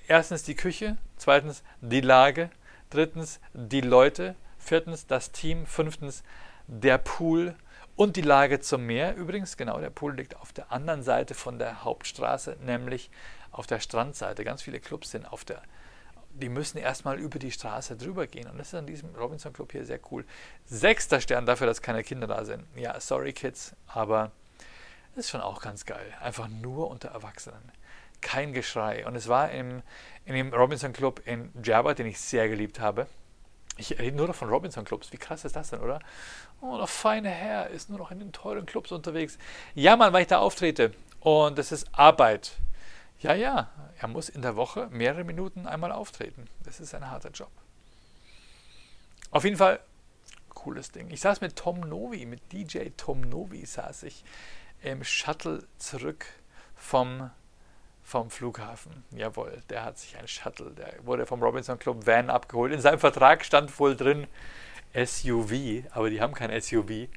[0.07, 2.49] erstens die Küche, zweitens die Lage,
[2.89, 5.67] drittens die Leute, Viertens das Team.
[5.67, 6.23] Fünftens
[6.67, 7.55] der Pool
[7.95, 9.15] und die Lage zum Meer.
[9.15, 13.09] Übrigens, genau, der Pool liegt auf der anderen Seite von der Hauptstraße, nämlich
[13.51, 14.43] auf der Strandseite.
[14.43, 15.61] Ganz viele Clubs sind auf der
[16.35, 18.49] die müssen erstmal über die Straße drüber gehen.
[18.49, 20.25] Und das ist an diesem Robinson Club hier sehr cool.
[20.65, 22.65] Sechster Stern dafür, dass keine Kinder da sind.
[22.75, 24.31] Ja, sorry Kids, aber
[25.15, 26.13] ist schon auch ganz geil.
[26.21, 27.71] Einfach nur unter Erwachsenen.
[28.21, 29.05] Kein Geschrei.
[29.07, 29.81] Und es war im,
[30.25, 33.07] in dem Robinson Club in Java, den ich sehr geliebt habe.
[33.77, 35.11] Ich rede nur noch von Robinson Clubs.
[35.11, 35.99] Wie krass ist das denn, oder?
[36.61, 39.37] Oh, der feine Herr ist nur noch in den teuren Clubs unterwegs.
[39.73, 40.93] Ja, Mann, weil ich da auftrete.
[41.19, 42.53] Und das ist Arbeit.
[43.19, 46.47] Ja, ja, er muss in der Woche mehrere Minuten einmal auftreten.
[46.63, 47.51] Das ist ein harter Job.
[49.31, 49.79] Auf jeden Fall,
[50.49, 51.09] cooles Ding.
[51.09, 54.23] Ich saß mit Tom Novi, mit DJ Tom Novi saß ich
[54.81, 56.25] im Shuttle zurück
[56.75, 57.31] vom,
[58.05, 59.03] vom Flughafen.
[59.11, 62.71] Jawohl, der hat sich ein Shuttle, der wurde vom Robinson Club Van abgeholt.
[62.71, 64.27] In seinem Vertrag stand wohl drin
[64.93, 67.09] SUV, aber die haben kein SUV.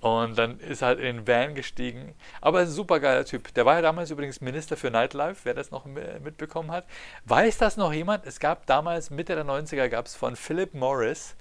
[0.00, 2.14] Und dann ist er halt in den Van gestiegen.
[2.40, 3.52] Aber ein super geiler Typ.
[3.54, 6.86] Der war ja damals übrigens Minister für Nightlife, wer das noch mitbekommen hat.
[7.24, 8.24] Weiß das noch jemand?
[8.24, 11.36] Es gab damals, Mitte der 90er, gab es von Philip Morris,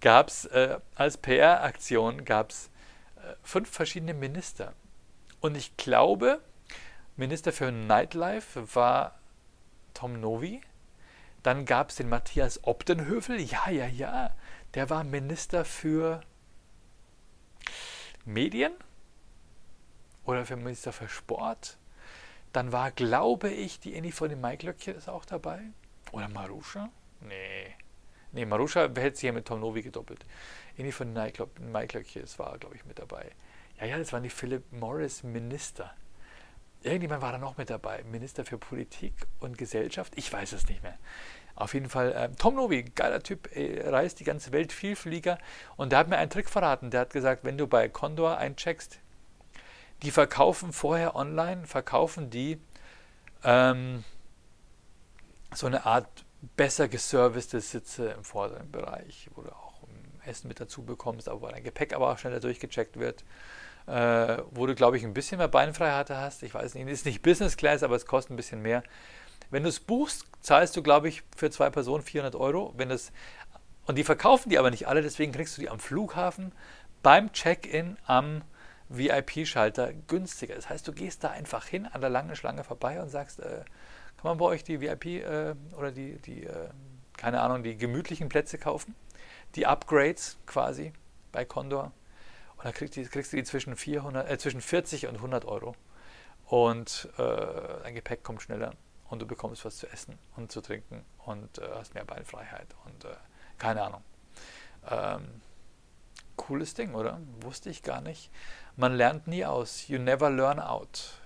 [0.00, 2.70] gab es äh, als PR-Aktion, gab es
[3.16, 4.74] äh, fünf verschiedene Minister.
[5.40, 6.40] Und ich glaube,
[7.16, 9.18] Minister für Nightlife war
[9.94, 10.60] Tom Novi.
[11.44, 13.40] Dann gab es den Matthias Obdenhövel.
[13.40, 14.34] Ja, ja, ja.
[14.74, 16.22] Der war Minister für
[18.24, 18.72] Medien
[20.24, 21.78] oder für Minister für Sport.
[22.52, 25.60] Dann war, glaube ich, die Annie von dem Mike Löckchen ist auch dabei.
[26.12, 26.90] Oder Marusha?
[27.20, 27.74] Nee.
[28.32, 30.26] Nee, Marusha hätte sie ja mit Tom Novi gedoppelt.
[30.76, 33.30] Annie von Mike Löckchen war, glaube ich, mit dabei.
[33.78, 35.94] Ja, ja, das waren die Philip Morris Minister.
[36.84, 38.04] Irgendjemand war da noch mit dabei.
[38.10, 40.12] Minister für Politik und Gesellschaft.
[40.16, 40.98] Ich weiß es nicht mehr.
[41.56, 45.38] Auf jeden Fall, äh, Tom Novi, geiler Typ, äh, reist die ganze Welt, Vielflieger.
[45.76, 46.90] Und der hat mir einen Trick verraten.
[46.90, 48.98] Der hat gesagt, wenn du bei Condor eincheckst,
[50.02, 52.60] die verkaufen vorher online, verkaufen die
[53.44, 54.04] ähm,
[55.54, 56.08] so eine Art
[56.56, 59.74] besser geservicete Sitze im vorderen Bereich, wo du auch
[60.26, 63.24] Essen mit dazu bekommst, aber wo dein Gepäck aber auch schneller durchgecheckt wird.
[63.86, 66.42] Äh, wo du, glaube ich, ein bisschen mehr Beinfreiheit hast.
[66.42, 68.82] Ich weiß nicht, ist nicht Business Class, aber es kostet ein bisschen mehr.
[69.50, 72.72] Wenn du es buchst, zahlst du, glaube ich, für zwei Personen 400 Euro.
[72.76, 73.12] Wenn das,
[73.86, 76.52] und die verkaufen die aber nicht alle, deswegen kriegst du die am Flughafen
[77.02, 78.42] beim Check-in am
[78.88, 80.54] VIP-Schalter günstiger.
[80.54, 83.64] Das heißt, du gehst da einfach hin an der langen Schlange vorbei und sagst, äh,
[84.16, 86.70] kann man bei euch die VIP äh, oder die, die äh,
[87.16, 88.94] keine Ahnung, die gemütlichen Plätze kaufen?
[89.54, 90.92] Die Upgrades quasi
[91.32, 91.92] bei Condor.
[92.64, 95.76] Und dann kriegst, du, kriegst du die zwischen, 400, äh, zwischen 40 und 100 Euro.
[96.46, 98.72] Und äh, dein Gepäck kommt schneller
[99.10, 103.04] und du bekommst was zu essen und zu trinken und äh, hast mehr Beinfreiheit und
[103.04, 103.08] äh,
[103.58, 104.02] keine Ahnung.
[104.90, 105.42] Ähm,
[106.36, 107.20] cooles Ding, oder?
[107.40, 108.30] Wusste ich gar nicht.
[108.76, 109.86] Man lernt nie aus.
[109.88, 111.18] You never learn out.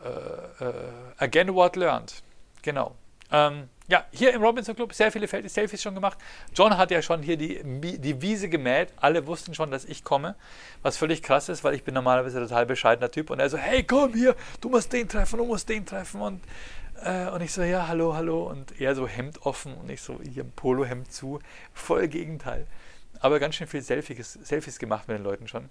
[0.00, 2.22] Äh, äh again what learned.
[2.62, 2.94] Genau.
[3.30, 6.18] Ähm, ja, hier im Robinson Club sehr viele Selfies schon gemacht.
[6.54, 8.92] John hat ja schon hier die, die Wiese gemäht.
[8.96, 10.34] Alle wussten schon, dass ich komme.
[10.82, 13.30] Was völlig krass ist, weil ich bin normalerweise total bescheidener Typ.
[13.30, 16.20] Und er so, hey, komm hier, du musst den treffen, du musst den treffen.
[16.20, 16.42] Und,
[17.04, 18.48] äh, und ich so, ja, hallo, hallo.
[18.48, 21.38] Und er so Hemd offen und ich so hier ein Polohemd zu.
[21.72, 22.66] Voll Gegenteil.
[23.20, 25.70] Aber ganz schön viel Selfies, Selfies gemacht mit den Leuten schon.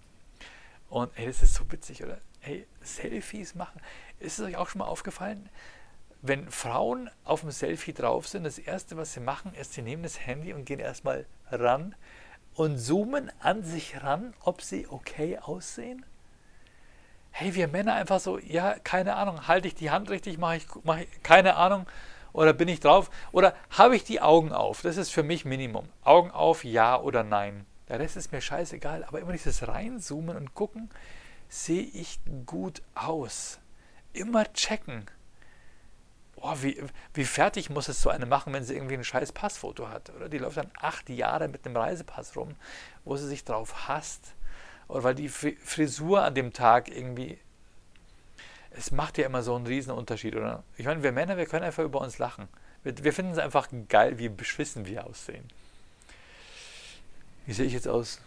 [0.90, 2.20] Und ey, das ist so witzig, oder?
[2.40, 3.82] Hey, Selfies machen.
[4.20, 5.50] Ist es euch auch schon mal aufgefallen?
[6.28, 10.04] Wenn Frauen auf dem Selfie drauf sind, das Erste, was sie machen, ist, sie nehmen
[10.04, 11.96] das Handy und gehen erstmal ran
[12.56, 16.06] und zoomen an sich ran, ob sie okay aussehen.
[17.32, 20.68] Hey, wir Männer einfach so, ja, keine Ahnung, halte ich die Hand richtig, mache ich,
[20.84, 21.86] mach ich, keine Ahnung,
[22.32, 24.82] oder bin ich drauf, oder habe ich die Augen auf?
[24.82, 25.88] Das ist für mich Minimum.
[26.04, 27.66] Augen auf, ja oder nein.
[27.88, 30.90] Der Rest ist mir scheißegal, aber immer dieses Reinzoomen und gucken,
[31.50, 33.60] sehe ich gut aus.
[34.14, 35.06] Immer checken
[36.46, 36.82] oh, wie,
[37.14, 40.12] wie fertig muss es so eine machen, wenn sie irgendwie ein scheiß Passfoto hat?
[40.16, 42.56] Oder die läuft dann acht Jahre mit einem Reisepass rum,
[43.04, 44.34] wo sie sich drauf hasst.
[44.88, 47.40] Oder weil die Frisur an dem Tag irgendwie.
[48.72, 50.64] Es macht ja immer so einen riesen Unterschied, oder?
[50.78, 52.50] Ich meine, wir Männer, wir können einfach über uns lachen.
[52.84, 55.48] Wir, wir finden es einfach geil, wie beschissen wir aussehen.
[57.46, 58.20] Wie sehe ich jetzt aus?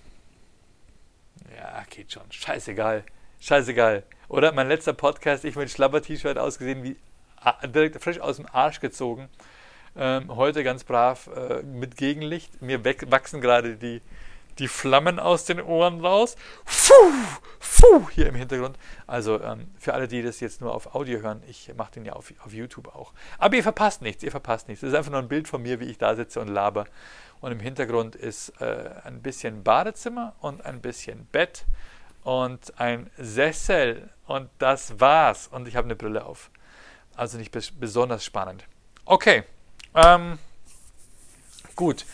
[1.54, 2.30] Ja, geht schon.
[2.30, 3.04] Scheißegal.
[3.40, 4.04] Scheißegal.
[4.28, 6.96] Oder mein letzter Podcast, ich mit Schlabber-T-Shirt ausgesehen wie
[7.66, 9.28] direkt frisch aus dem Arsch gezogen.
[9.96, 12.62] Ähm, heute ganz brav äh, mit Gegenlicht.
[12.62, 14.00] Mir wachsen gerade die,
[14.58, 16.36] die Flammen aus den Ohren raus.
[16.64, 17.12] Puh,
[17.58, 18.78] puh, hier im Hintergrund.
[19.06, 22.12] Also ähm, für alle, die das jetzt nur auf Audio hören, ich mache den ja
[22.12, 23.12] auf, auf YouTube auch.
[23.38, 24.82] Aber ihr verpasst nichts, ihr verpasst nichts.
[24.82, 26.84] Das ist einfach nur ein Bild von mir, wie ich da sitze und laber.
[27.40, 31.64] Und im Hintergrund ist äh, ein bisschen Badezimmer und ein bisschen Bett
[32.24, 34.10] und ein Sessel.
[34.26, 35.48] Und das war's.
[35.48, 36.50] Und ich habe eine Brille auf.
[37.18, 38.64] Also nicht besonders spannend.
[39.04, 39.42] Okay.
[39.94, 40.38] Ähm,
[41.74, 42.06] gut.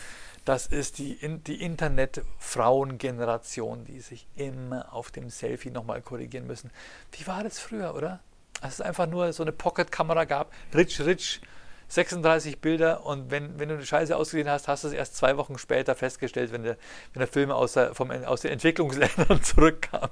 [0.46, 6.70] Das ist die, die Internet-Frauengeneration, die sich immer auf dem Selfie nochmal korrigieren müssen.
[7.12, 8.20] Wie war das früher, oder?
[8.60, 11.40] Als es einfach nur so eine Pocket-Kamera gab, rich, rich,
[11.88, 15.36] 36 Bilder und wenn, wenn du eine Scheiße ausgesehen hast, hast du es erst zwei
[15.36, 16.78] Wochen später festgestellt, wenn der,
[17.12, 20.08] wenn der Film aus, der, vom, aus den Entwicklungsländern zurückkam.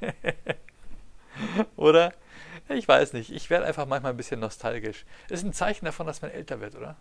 [1.76, 2.12] oder?
[2.68, 3.32] Ich weiß nicht.
[3.32, 5.04] Ich werde einfach manchmal ein bisschen nostalgisch.
[5.28, 6.96] Ist ein Zeichen davon, dass man älter wird, oder?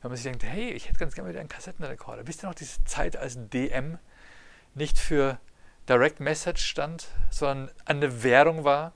[0.00, 2.26] Wenn man sich denkt, hey, ich hätte ganz gerne wieder einen Kassettenrekorder.
[2.26, 3.98] Wisst ihr noch diese Zeit, als DM
[4.74, 5.38] nicht für
[5.88, 8.92] Direct Message stand, sondern eine Währung war?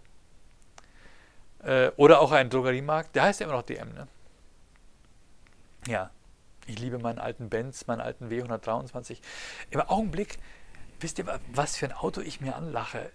[1.63, 3.15] Äh, oder auch ein Drogeriemarkt.
[3.15, 4.09] Der heißt ja immer noch DM, ne?
[5.87, 6.11] Ja,
[6.67, 9.19] ich liebe meinen alten Benz, meinen alten W123.
[9.71, 10.39] Im Augenblick,
[11.01, 13.11] wisst ihr, was für ein Auto ich mir anlache?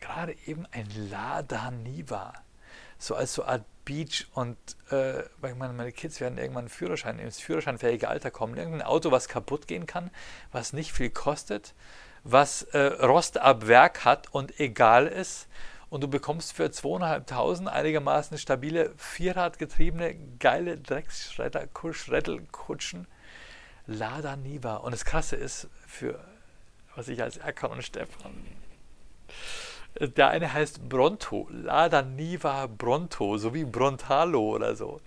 [0.00, 2.32] Gerade eben ein Lada Niva.
[2.98, 4.56] So als so Art Beach und
[4.90, 8.56] äh, meine, meine Kids werden irgendwann Führerschein, ins führerscheinfähige Alter kommen.
[8.56, 10.10] Irgendein Auto, was kaputt gehen kann,
[10.52, 11.74] was nicht viel kostet,
[12.24, 15.48] was äh, Rost ab Werk hat und egal ist
[15.90, 23.08] und du bekommst für 2.500 einigermaßen stabile, vierradgetriebene, geile Drecksschredder-Schreddelkutschen.
[23.86, 24.76] Lada Niva.
[24.76, 26.20] Und das Krasse ist, für
[26.94, 28.46] was ich als Erkan und Stefan.
[29.98, 35.00] Der eine heißt Bronto, Lada Niva Bronto, so wie Brontalo oder so.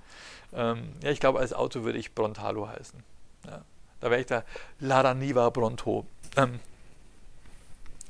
[0.54, 3.02] Ähm, ja, ich glaube, als Auto würde ich Brontalo heißen.
[3.48, 3.64] Ja,
[4.02, 4.44] da wäre ich da
[4.80, 6.06] Lada Niva Bronto.
[6.36, 6.60] Ähm,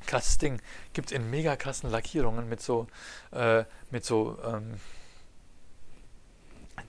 [0.05, 0.62] krasses Ding.
[0.93, 2.88] Gibt es in mega krassen Lackierungen mit so,
[3.31, 4.79] äh, mit so ähm,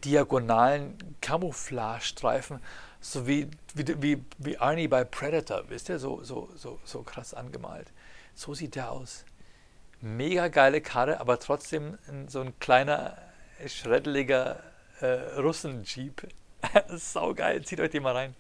[0.05, 2.61] diagonalen Camouflage-Streifen,
[3.01, 7.35] so wie, wie, wie, wie Arnie bei Predator, wisst ihr, so, so, so, so krass
[7.35, 7.93] angemalt.
[8.35, 9.25] So sieht der aus.
[10.05, 13.17] Mega geile Karre, aber trotzdem so ein kleiner,
[13.67, 14.63] schreddeliger
[15.01, 16.29] äh, Russen-Jeep.
[16.89, 18.37] Sau geil, zieht euch den mal rein.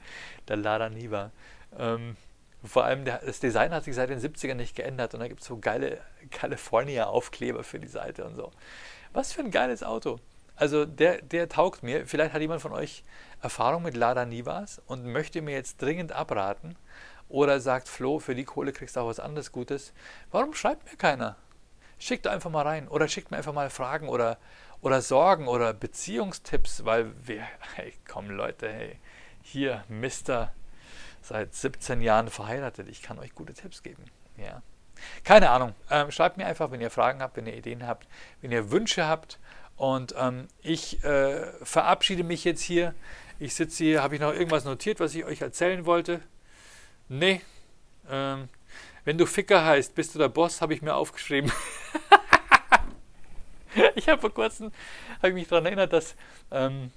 [0.47, 1.31] Der Lada Niva.
[1.79, 2.19] Ähm,
[2.63, 5.41] vor allem der, das Design hat sich seit den 70ern nicht geändert und da gibt
[5.41, 8.51] es so geile California-Aufkleber für die Seite und so.
[9.15, 10.21] Was für ein geiles Auto.
[10.57, 12.07] Also der, der taugt mir.
[12.07, 13.05] Vielleicht hat jemand von euch
[13.41, 16.77] Erfahrung mit Lada Nivas und möchte mir jetzt dringend abraten
[17.31, 19.95] oder sagt, Flo, für die Kohle kriegst du auch was anderes Gutes.
[20.31, 21.37] Warum schreibt mir keiner?
[22.05, 24.37] Schickt einfach mal rein oder schickt mir einfach mal Fragen oder,
[24.83, 27.43] oder Sorgen oder Beziehungstipps, weil wir,
[27.77, 28.99] hey, komm Leute, hey,
[29.41, 30.53] hier, Mister
[31.23, 32.89] seit 17 Jahren verheiratet.
[32.91, 34.05] Ich kann euch gute Tipps geben.
[34.37, 34.61] Ja.
[35.25, 35.75] Keine Ahnung.
[35.91, 38.07] Ähm, schreibt mir einfach, wenn ihr Fragen habt, wenn ihr Ideen habt,
[38.43, 39.39] wenn ihr Wünsche habt.
[39.77, 42.95] Und ähm, ich äh, verabschiede mich jetzt hier.
[43.39, 46.21] Ich sitze hier, habe ich noch irgendwas notiert, was ich euch erzählen wollte?
[47.09, 47.41] Nee.
[48.11, 48.51] Ähm,
[49.05, 51.53] wenn du Ficker heißt, bist du der Boss, habe ich mir aufgeschrieben.
[53.95, 54.73] ich habe vor kurzem
[55.19, 56.17] hab ich mich daran erinnert, dass
[56.51, 56.91] ähm,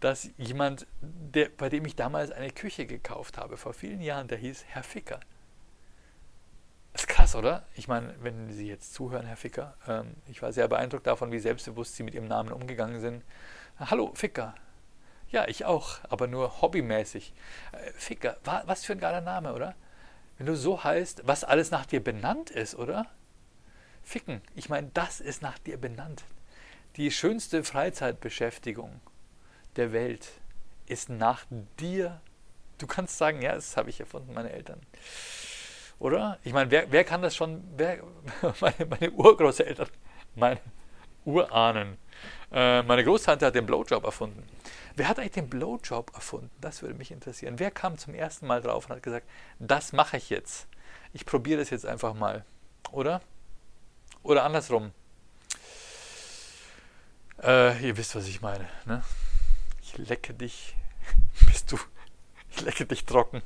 [0.00, 4.38] dass jemand, der, bei dem ich damals eine Küche gekauft habe, vor vielen Jahren, der
[4.38, 5.20] hieß Herr Ficker.
[6.92, 7.66] Das ist krass, oder?
[7.76, 11.38] Ich meine, wenn Sie jetzt zuhören, Herr Ficker, ähm, ich war sehr beeindruckt davon, wie
[11.38, 13.22] selbstbewusst Sie mit Ihrem Namen umgegangen sind.
[13.78, 14.54] Hallo, Ficker.
[15.28, 17.32] Ja, ich auch, aber nur hobbymäßig.
[17.72, 19.76] Äh, Ficker, was für ein geiler Name, oder?
[20.40, 23.04] Wenn du so heißt, was alles nach dir benannt ist, oder?
[24.02, 26.24] Ficken, ich meine, das ist nach dir benannt.
[26.96, 29.02] Die schönste Freizeitbeschäftigung
[29.76, 30.30] der Welt
[30.86, 31.44] ist nach
[31.78, 32.22] dir.
[32.78, 34.80] Du kannst sagen, ja, das habe ich erfunden, meine Eltern.
[35.98, 36.38] Oder?
[36.42, 37.62] Ich meine, wer, wer kann das schon?
[37.76, 38.02] Wer,
[38.62, 39.90] meine, meine Urgroßeltern,
[40.36, 40.60] meine
[41.26, 41.98] Urahnen.
[42.50, 44.42] Äh, meine Großtante hat den Blowjob erfunden.
[44.96, 46.50] Wer hat eigentlich den Blowjob erfunden?
[46.60, 47.58] Das würde mich interessieren.
[47.58, 49.26] Wer kam zum ersten Mal drauf und hat gesagt,
[49.58, 50.66] das mache ich jetzt.
[51.12, 52.44] Ich probiere das jetzt einfach mal.
[52.92, 53.20] Oder?
[54.22, 54.92] Oder andersrum.
[57.42, 58.68] Äh, ihr wisst, was ich meine.
[58.84, 59.02] Ne?
[59.82, 60.76] Ich lecke dich,
[61.46, 61.78] bist du,
[62.50, 63.42] ich lecke dich trocken.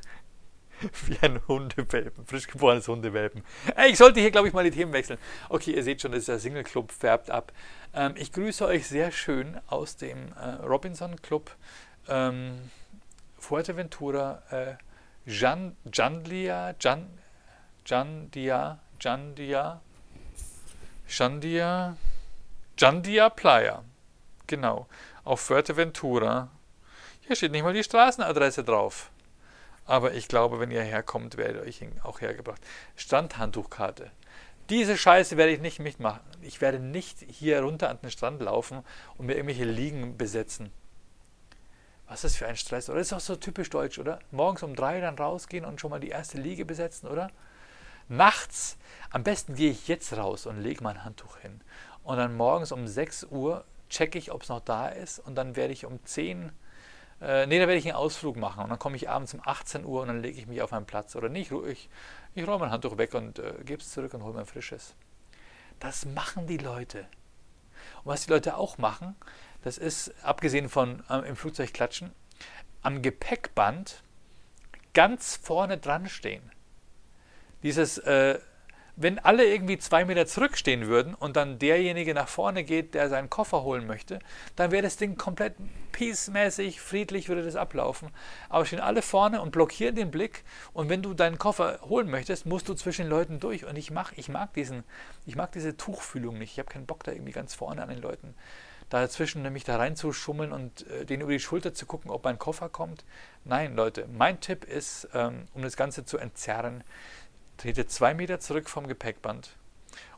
[1.07, 3.43] Wie ein Hundewelpen, frisch geborenes Hundewelpen.
[3.77, 5.18] Ey, ich sollte hier, glaube ich, mal die Themen wechseln.
[5.49, 7.53] Okay, ihr seht schon, das ist der Single Club, färbt ab.
[7.95, 11.51] Ähm, ich grüße euch sehr schön aus dem äh, Robinson Club
[12.09, 12.70] ähm,
[13.39, 14.43] Fuerteventura.
[14.51, 14.75] Äh,
[15.27, 17.09] Jan, Jandia, Jan,
[17.87, 19.81] Jandia, Jandia,
[21.09, 21.97] Jandia,
[22.77, 23.85] Jandia Playa.
[24.47, 24.87] Genau
[25.25, 26.49] auf Fuerteventura.
[27.27, 29.11] Hier steht nicht mal die Straßenadresse drauf.
[29.87, 32.62] Aber ich glaube, wenn ihr herkommt, werdet ihr euch auch hergebracht.
[32.97, 34.11] Strandhandtuchkarte.
[34.70, 36.22] Diese Scheiße werde ich nicht mitmachen.
[36.41, 38.82] Ich werde nicht hier runter an den Strand laufen
[39.18, 40.72] und mir irgendwelche Liegen besetzen.
[42.07, 42.89] Was ist das für ein Stress?
[42.89, 44.20] Oder das ist auch so typisch deutsch, oder?
[44.30, 47.30] Morgens um drei dann rausgehen und schon mal die erste Liege besetzen, oder?
[48.09, 48.76] Nachts,
[49.11, 51.61] am besten gehe ich jetzt raus und lege mein Handtuch hin.
[52.03, 55.18] Und dann morgens um 6 Uhr checke ich, ob es noch da ist.
[55.18, 56.53] Und dann werde ich um 10
[57.25, 58.62] äh, nee, da werde ich einen Ausflug machen.
[58.62, 60.85] Und dann komme ich abends um 18 Uhr und dann lege ich mich auf meinen
[60.85, 61.16] Platz.
[61.16, 61.89] Oder nicht, ich,
[62.35, 64.95] ich räume mein Handtuch weg und äh, gebe es zurück und hole mein frisches.
[65.81, 67.01] Das machen die Leute.
[68.03, 69.16] Und was die Leute auch machen,
[69.62, 72.12] das ist, abgesehen von äh, im Flugzeug klatschen,
[72.83, 74.03] am Gepäckband
[74.93, 76.53] ganz vorne dran stehen.
[77.62, 78.39] Dieses, äh,
[78.97, 83.28] wenn alle irgendwie zwei Meter zurückstehen würden und dann derjenige nach vorne geht, der seinen
[83.28, 84.20] Koffer holen möchte,
[84.57, 85.55] dann wäre das Ding komplett
[85.92, 88.11] peacemäßig, friedlich würde das ablaufen.
[88.49, 92.47] Aber stehen alle vorne und blockieren den Blick und wenn du deinen Koffer holen möchtest,
[92.47, 94.84] musst du zwischen den Leuten durch und ich, mach, ich, mag, diesen,
[95.26, 96.53] ich mag diese Tuchfühlung nicht.
[96.53, 98.34] Ich habe keinen Bock da irgendwie ganz vorne an den Leuten
[98.90, 102.68] dazwischen nämlich da reinzuschummeln und äh, denen über die Schulter zu gucken, ob mein Koffer
[102.68, 103.05] kommt.
[103.45, 106.84] Nein, Leute, mein Tipp ist, ähm, um das Ganze zu entzerren,
[107.57, 109.57] tretet zwei Meter zurück vom Gepäckband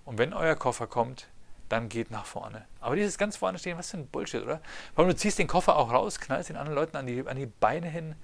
[0.04, 1.28] und wenn euer Koffer kommt,
[1.68, 2.64] dann geht nach vorne.
[2.80, 4.60] Aber dieses ganz vorne stehen, was für ein Bullshit, oder?
[4.94, 7.46] Warum du ziehst den Koffer auch raus, knallst den anderen Leuten an die, an die
[7.46, 8.14] Beine hin.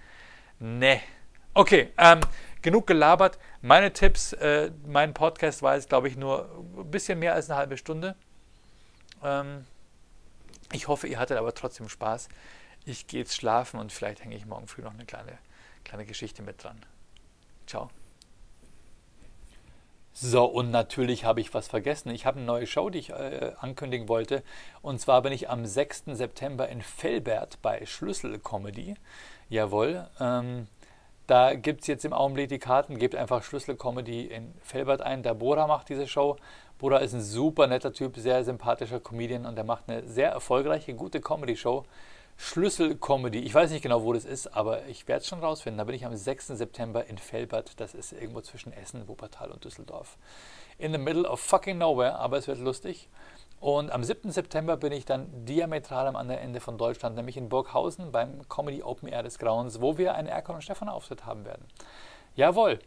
[0.60, 1.00] Nee.
[1.54, 2.20] Okay, ähm,
[2.62, 3.38] genug gelabert.
[3.60, 7.58] Meine Tipps, äh, mein Podcast war jetzt, glaube ich, nur ein bisschen mehr als eine
[7.58, 8.14] halbe Stunde.
[9.22, 9.66] Ähm,
[10.72, 12.28] ich hoffe, ihr hattet aber trotzdem Spaß.
[12.84, 15.36] Ich gehe jetzt schlafen und vielleicht hänge ich morgen früh noch eine kleine,
[15.84, 16.80] kleine Geschichte mit dran.
[17.66, 17.90] Ciao.
[20.14, 22.10] So, und natürlich habe ich was vergessen.
[22.10, 24.42] Ich habe eine neue Show, die ich äh, ankündigen wollte.
[24.82, 26.04] Und zwar bin ich am 6.
[26.12, 28.94] September in Felbert bei Schlüssel Comedy.
[29.48, 30.06] Jawohl.
[30.20, 30.66] Ähm,
[31.26, 32.98] da gibt es jetzt im Augenblick die Karten.
[32.98, 35.22] Gebt einfach Schlüssel Comedy in Felbert ein.
[35.22, 36.36] Der Bora macht diese Show.
[36.78, 40.94] Bora ist ein super netter Typ, sehr sympathischer Comedian und der macht eine sehr erfolgreiche,
[40.94, 41.84] gute Comedy-Show.
[42.36, 43.40] Schlüssel-Comedy.
[43.40, 45.78] Ich weiß nicht genau, wo das ist, aber ich werde es schon rausfinden.
[45.78, 46.48] Da bin ich am 6.
[46.48, 47.80] September in Felbert.
[47.80, 50.18] Das ist irgendwo zwischen Essen, Wuppertal und Düsseldorf.
[50.78, 53.08] In the middle of fucking nowhere, aber es wird lustig.
[53.60, 54.32] Und am 7.
[54.32, 58.82] September bin ich dann diametral am anderen Ende von Deutschland, nämlich in Burghausen beim Comedy
[58.82, 61.64] Open Air des Grauens, wo wir einen Erkon und Stefan Auftritt haben werden.
[62.34, 62.80] Jawohl.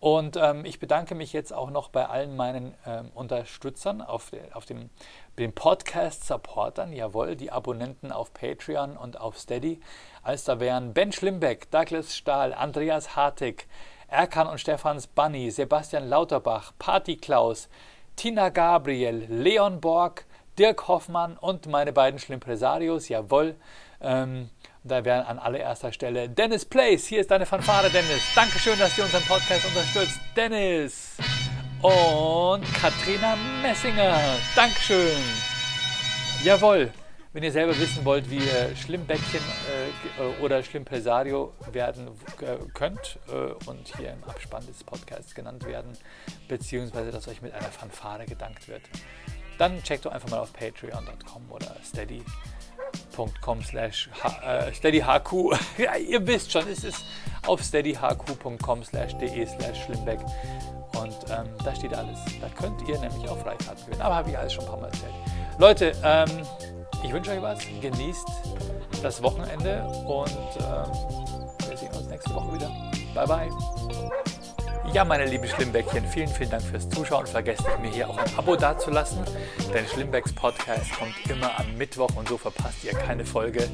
[0.00, 4.52] Und ähm, ich bedanke mich jetzt auch noch bei allen meinen ähm, Unterstützern auf, de,
[4.52, 4.90] auf dem,
[5.38, 9.80] den Podcast-Supportern, jawohl, die Abonnenten auf Patreon und auf Steady.
[10.22, 13.66] Als da wären Ben Schlimbeck, Douglas Stahl, Andreas Hartig,
[14.08, 17.68] Erkan und Stefans Bunny, Sebastian Lauterbach, Party Klaus,
[18.16, 20.26] Tina Gabriel, Leon Borg,
[20.58, 23.54] Dirk Hoffmann und meine beiden Schlimpresarios, jawohl.
[24.00, 24.50] Ähm,
[24.84, 27.06] da wären an allererster Stelle Dennis Place.
[27.06, 28.22] Hier ist deine Fanfare, Dennis.
[28.34, 30.18] Dankeschön, dass du unseren Podcast unterstützt.
[30.36, 31.16] Dennis.
[31.82, 34.18] Und Katrina Messinger.
[34.56, 35.22] Dankeschön.
[36.42, 36.90] Jawohl.
[37.32, 39.40] Wenn ihr selber wissen wollt, wie ihr Schlimmbäckchen
[40.18, 42.08] äh, oder Schlimmpresario werden
[42.40, 45.92] äh, könnt äh, und hier im Abspann des Podcasts genannt werden,
[46.48, 48.82] beziehungsweise dass euch mit einer Fanfare gedankt wird,
[49.58, 52.24] dann checkt doch einfach mal auf patreon.com oder steady
[53.18, 54.08] steadyhq.com slash
[54.44, 55.58] äh, steadyhq.
[55.78, 57.04] ja, ihr wisst schon, es ist
[57.46, 60.20] auf steadyhq.com slash de slash schlimmbeck.
[61.08, 62.18] Und ähm, da steht alles.
[62.40, 64.02] Da könnt ihr nämlich auch Freikarten gewinnen.
[64.02, 65.14] Aber habe ich alles schon ein paar Mal erzählt.
[65.58, 66.28] Leute, ähm,
[67.02, 67.60] ich wünsche euch was.
[67.80, 68.28] Genießt
[69.02, 72.70] das Wochenende und ähm, wir sehen uns nächste Woche wieder.
[73.14, 74.28] Bye, bye.
[74.94, 77.26] Ja, meine lieben Schlimmbäckchen, vielen, vielen Dank fürs Zuschauen.
[77.26, 79.22] Vergesst nicht, mir hier auch ein Abo dazulassen,
[79.74, 83.68] denn Schlimmbecks Podcast kommt immer am Mittwoch und so verpasst ihr keine Folge.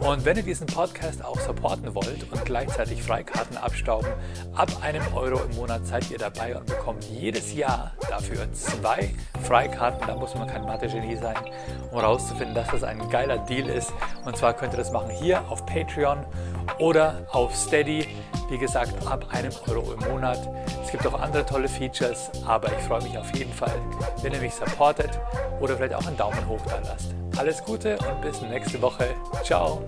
[0.00, 4.08] Und wenn ihr diesen Podcast auch supporten wollt und gleichzeitig Freikarten abstauben,
[4.54, 10.06] ab einem Euro im Monat seid ihr dabei und bekommt jedes Jahr dafür zwei Freikarten.
[10.06, 11.36] Da muss man kein Mathe-Genie sein,
[11.90, 13.92] um herauszufinden, dass das ein geiler Deal ist.
[14.24, 16.24] Und zwar könnt ihr das machen hier auf Patreon
[16.78, 18.08] oder auf Steady.
[18.50, 20.53] Wie gesagt, ab einem Euro im Monat.
[20.84, 23.74] Es gibt auch andere tolle Features, aber ich freue mich auf jeden Fall,
[24.22, 25.10] wenn ihr mich supportet
[25.60, 27.14] oder vielleicht auch einen Daumen hoch da lasst.
[27.36, 29.08] Alles Gute und bis nächste Woche.
[29.42, 29.82] Ciao.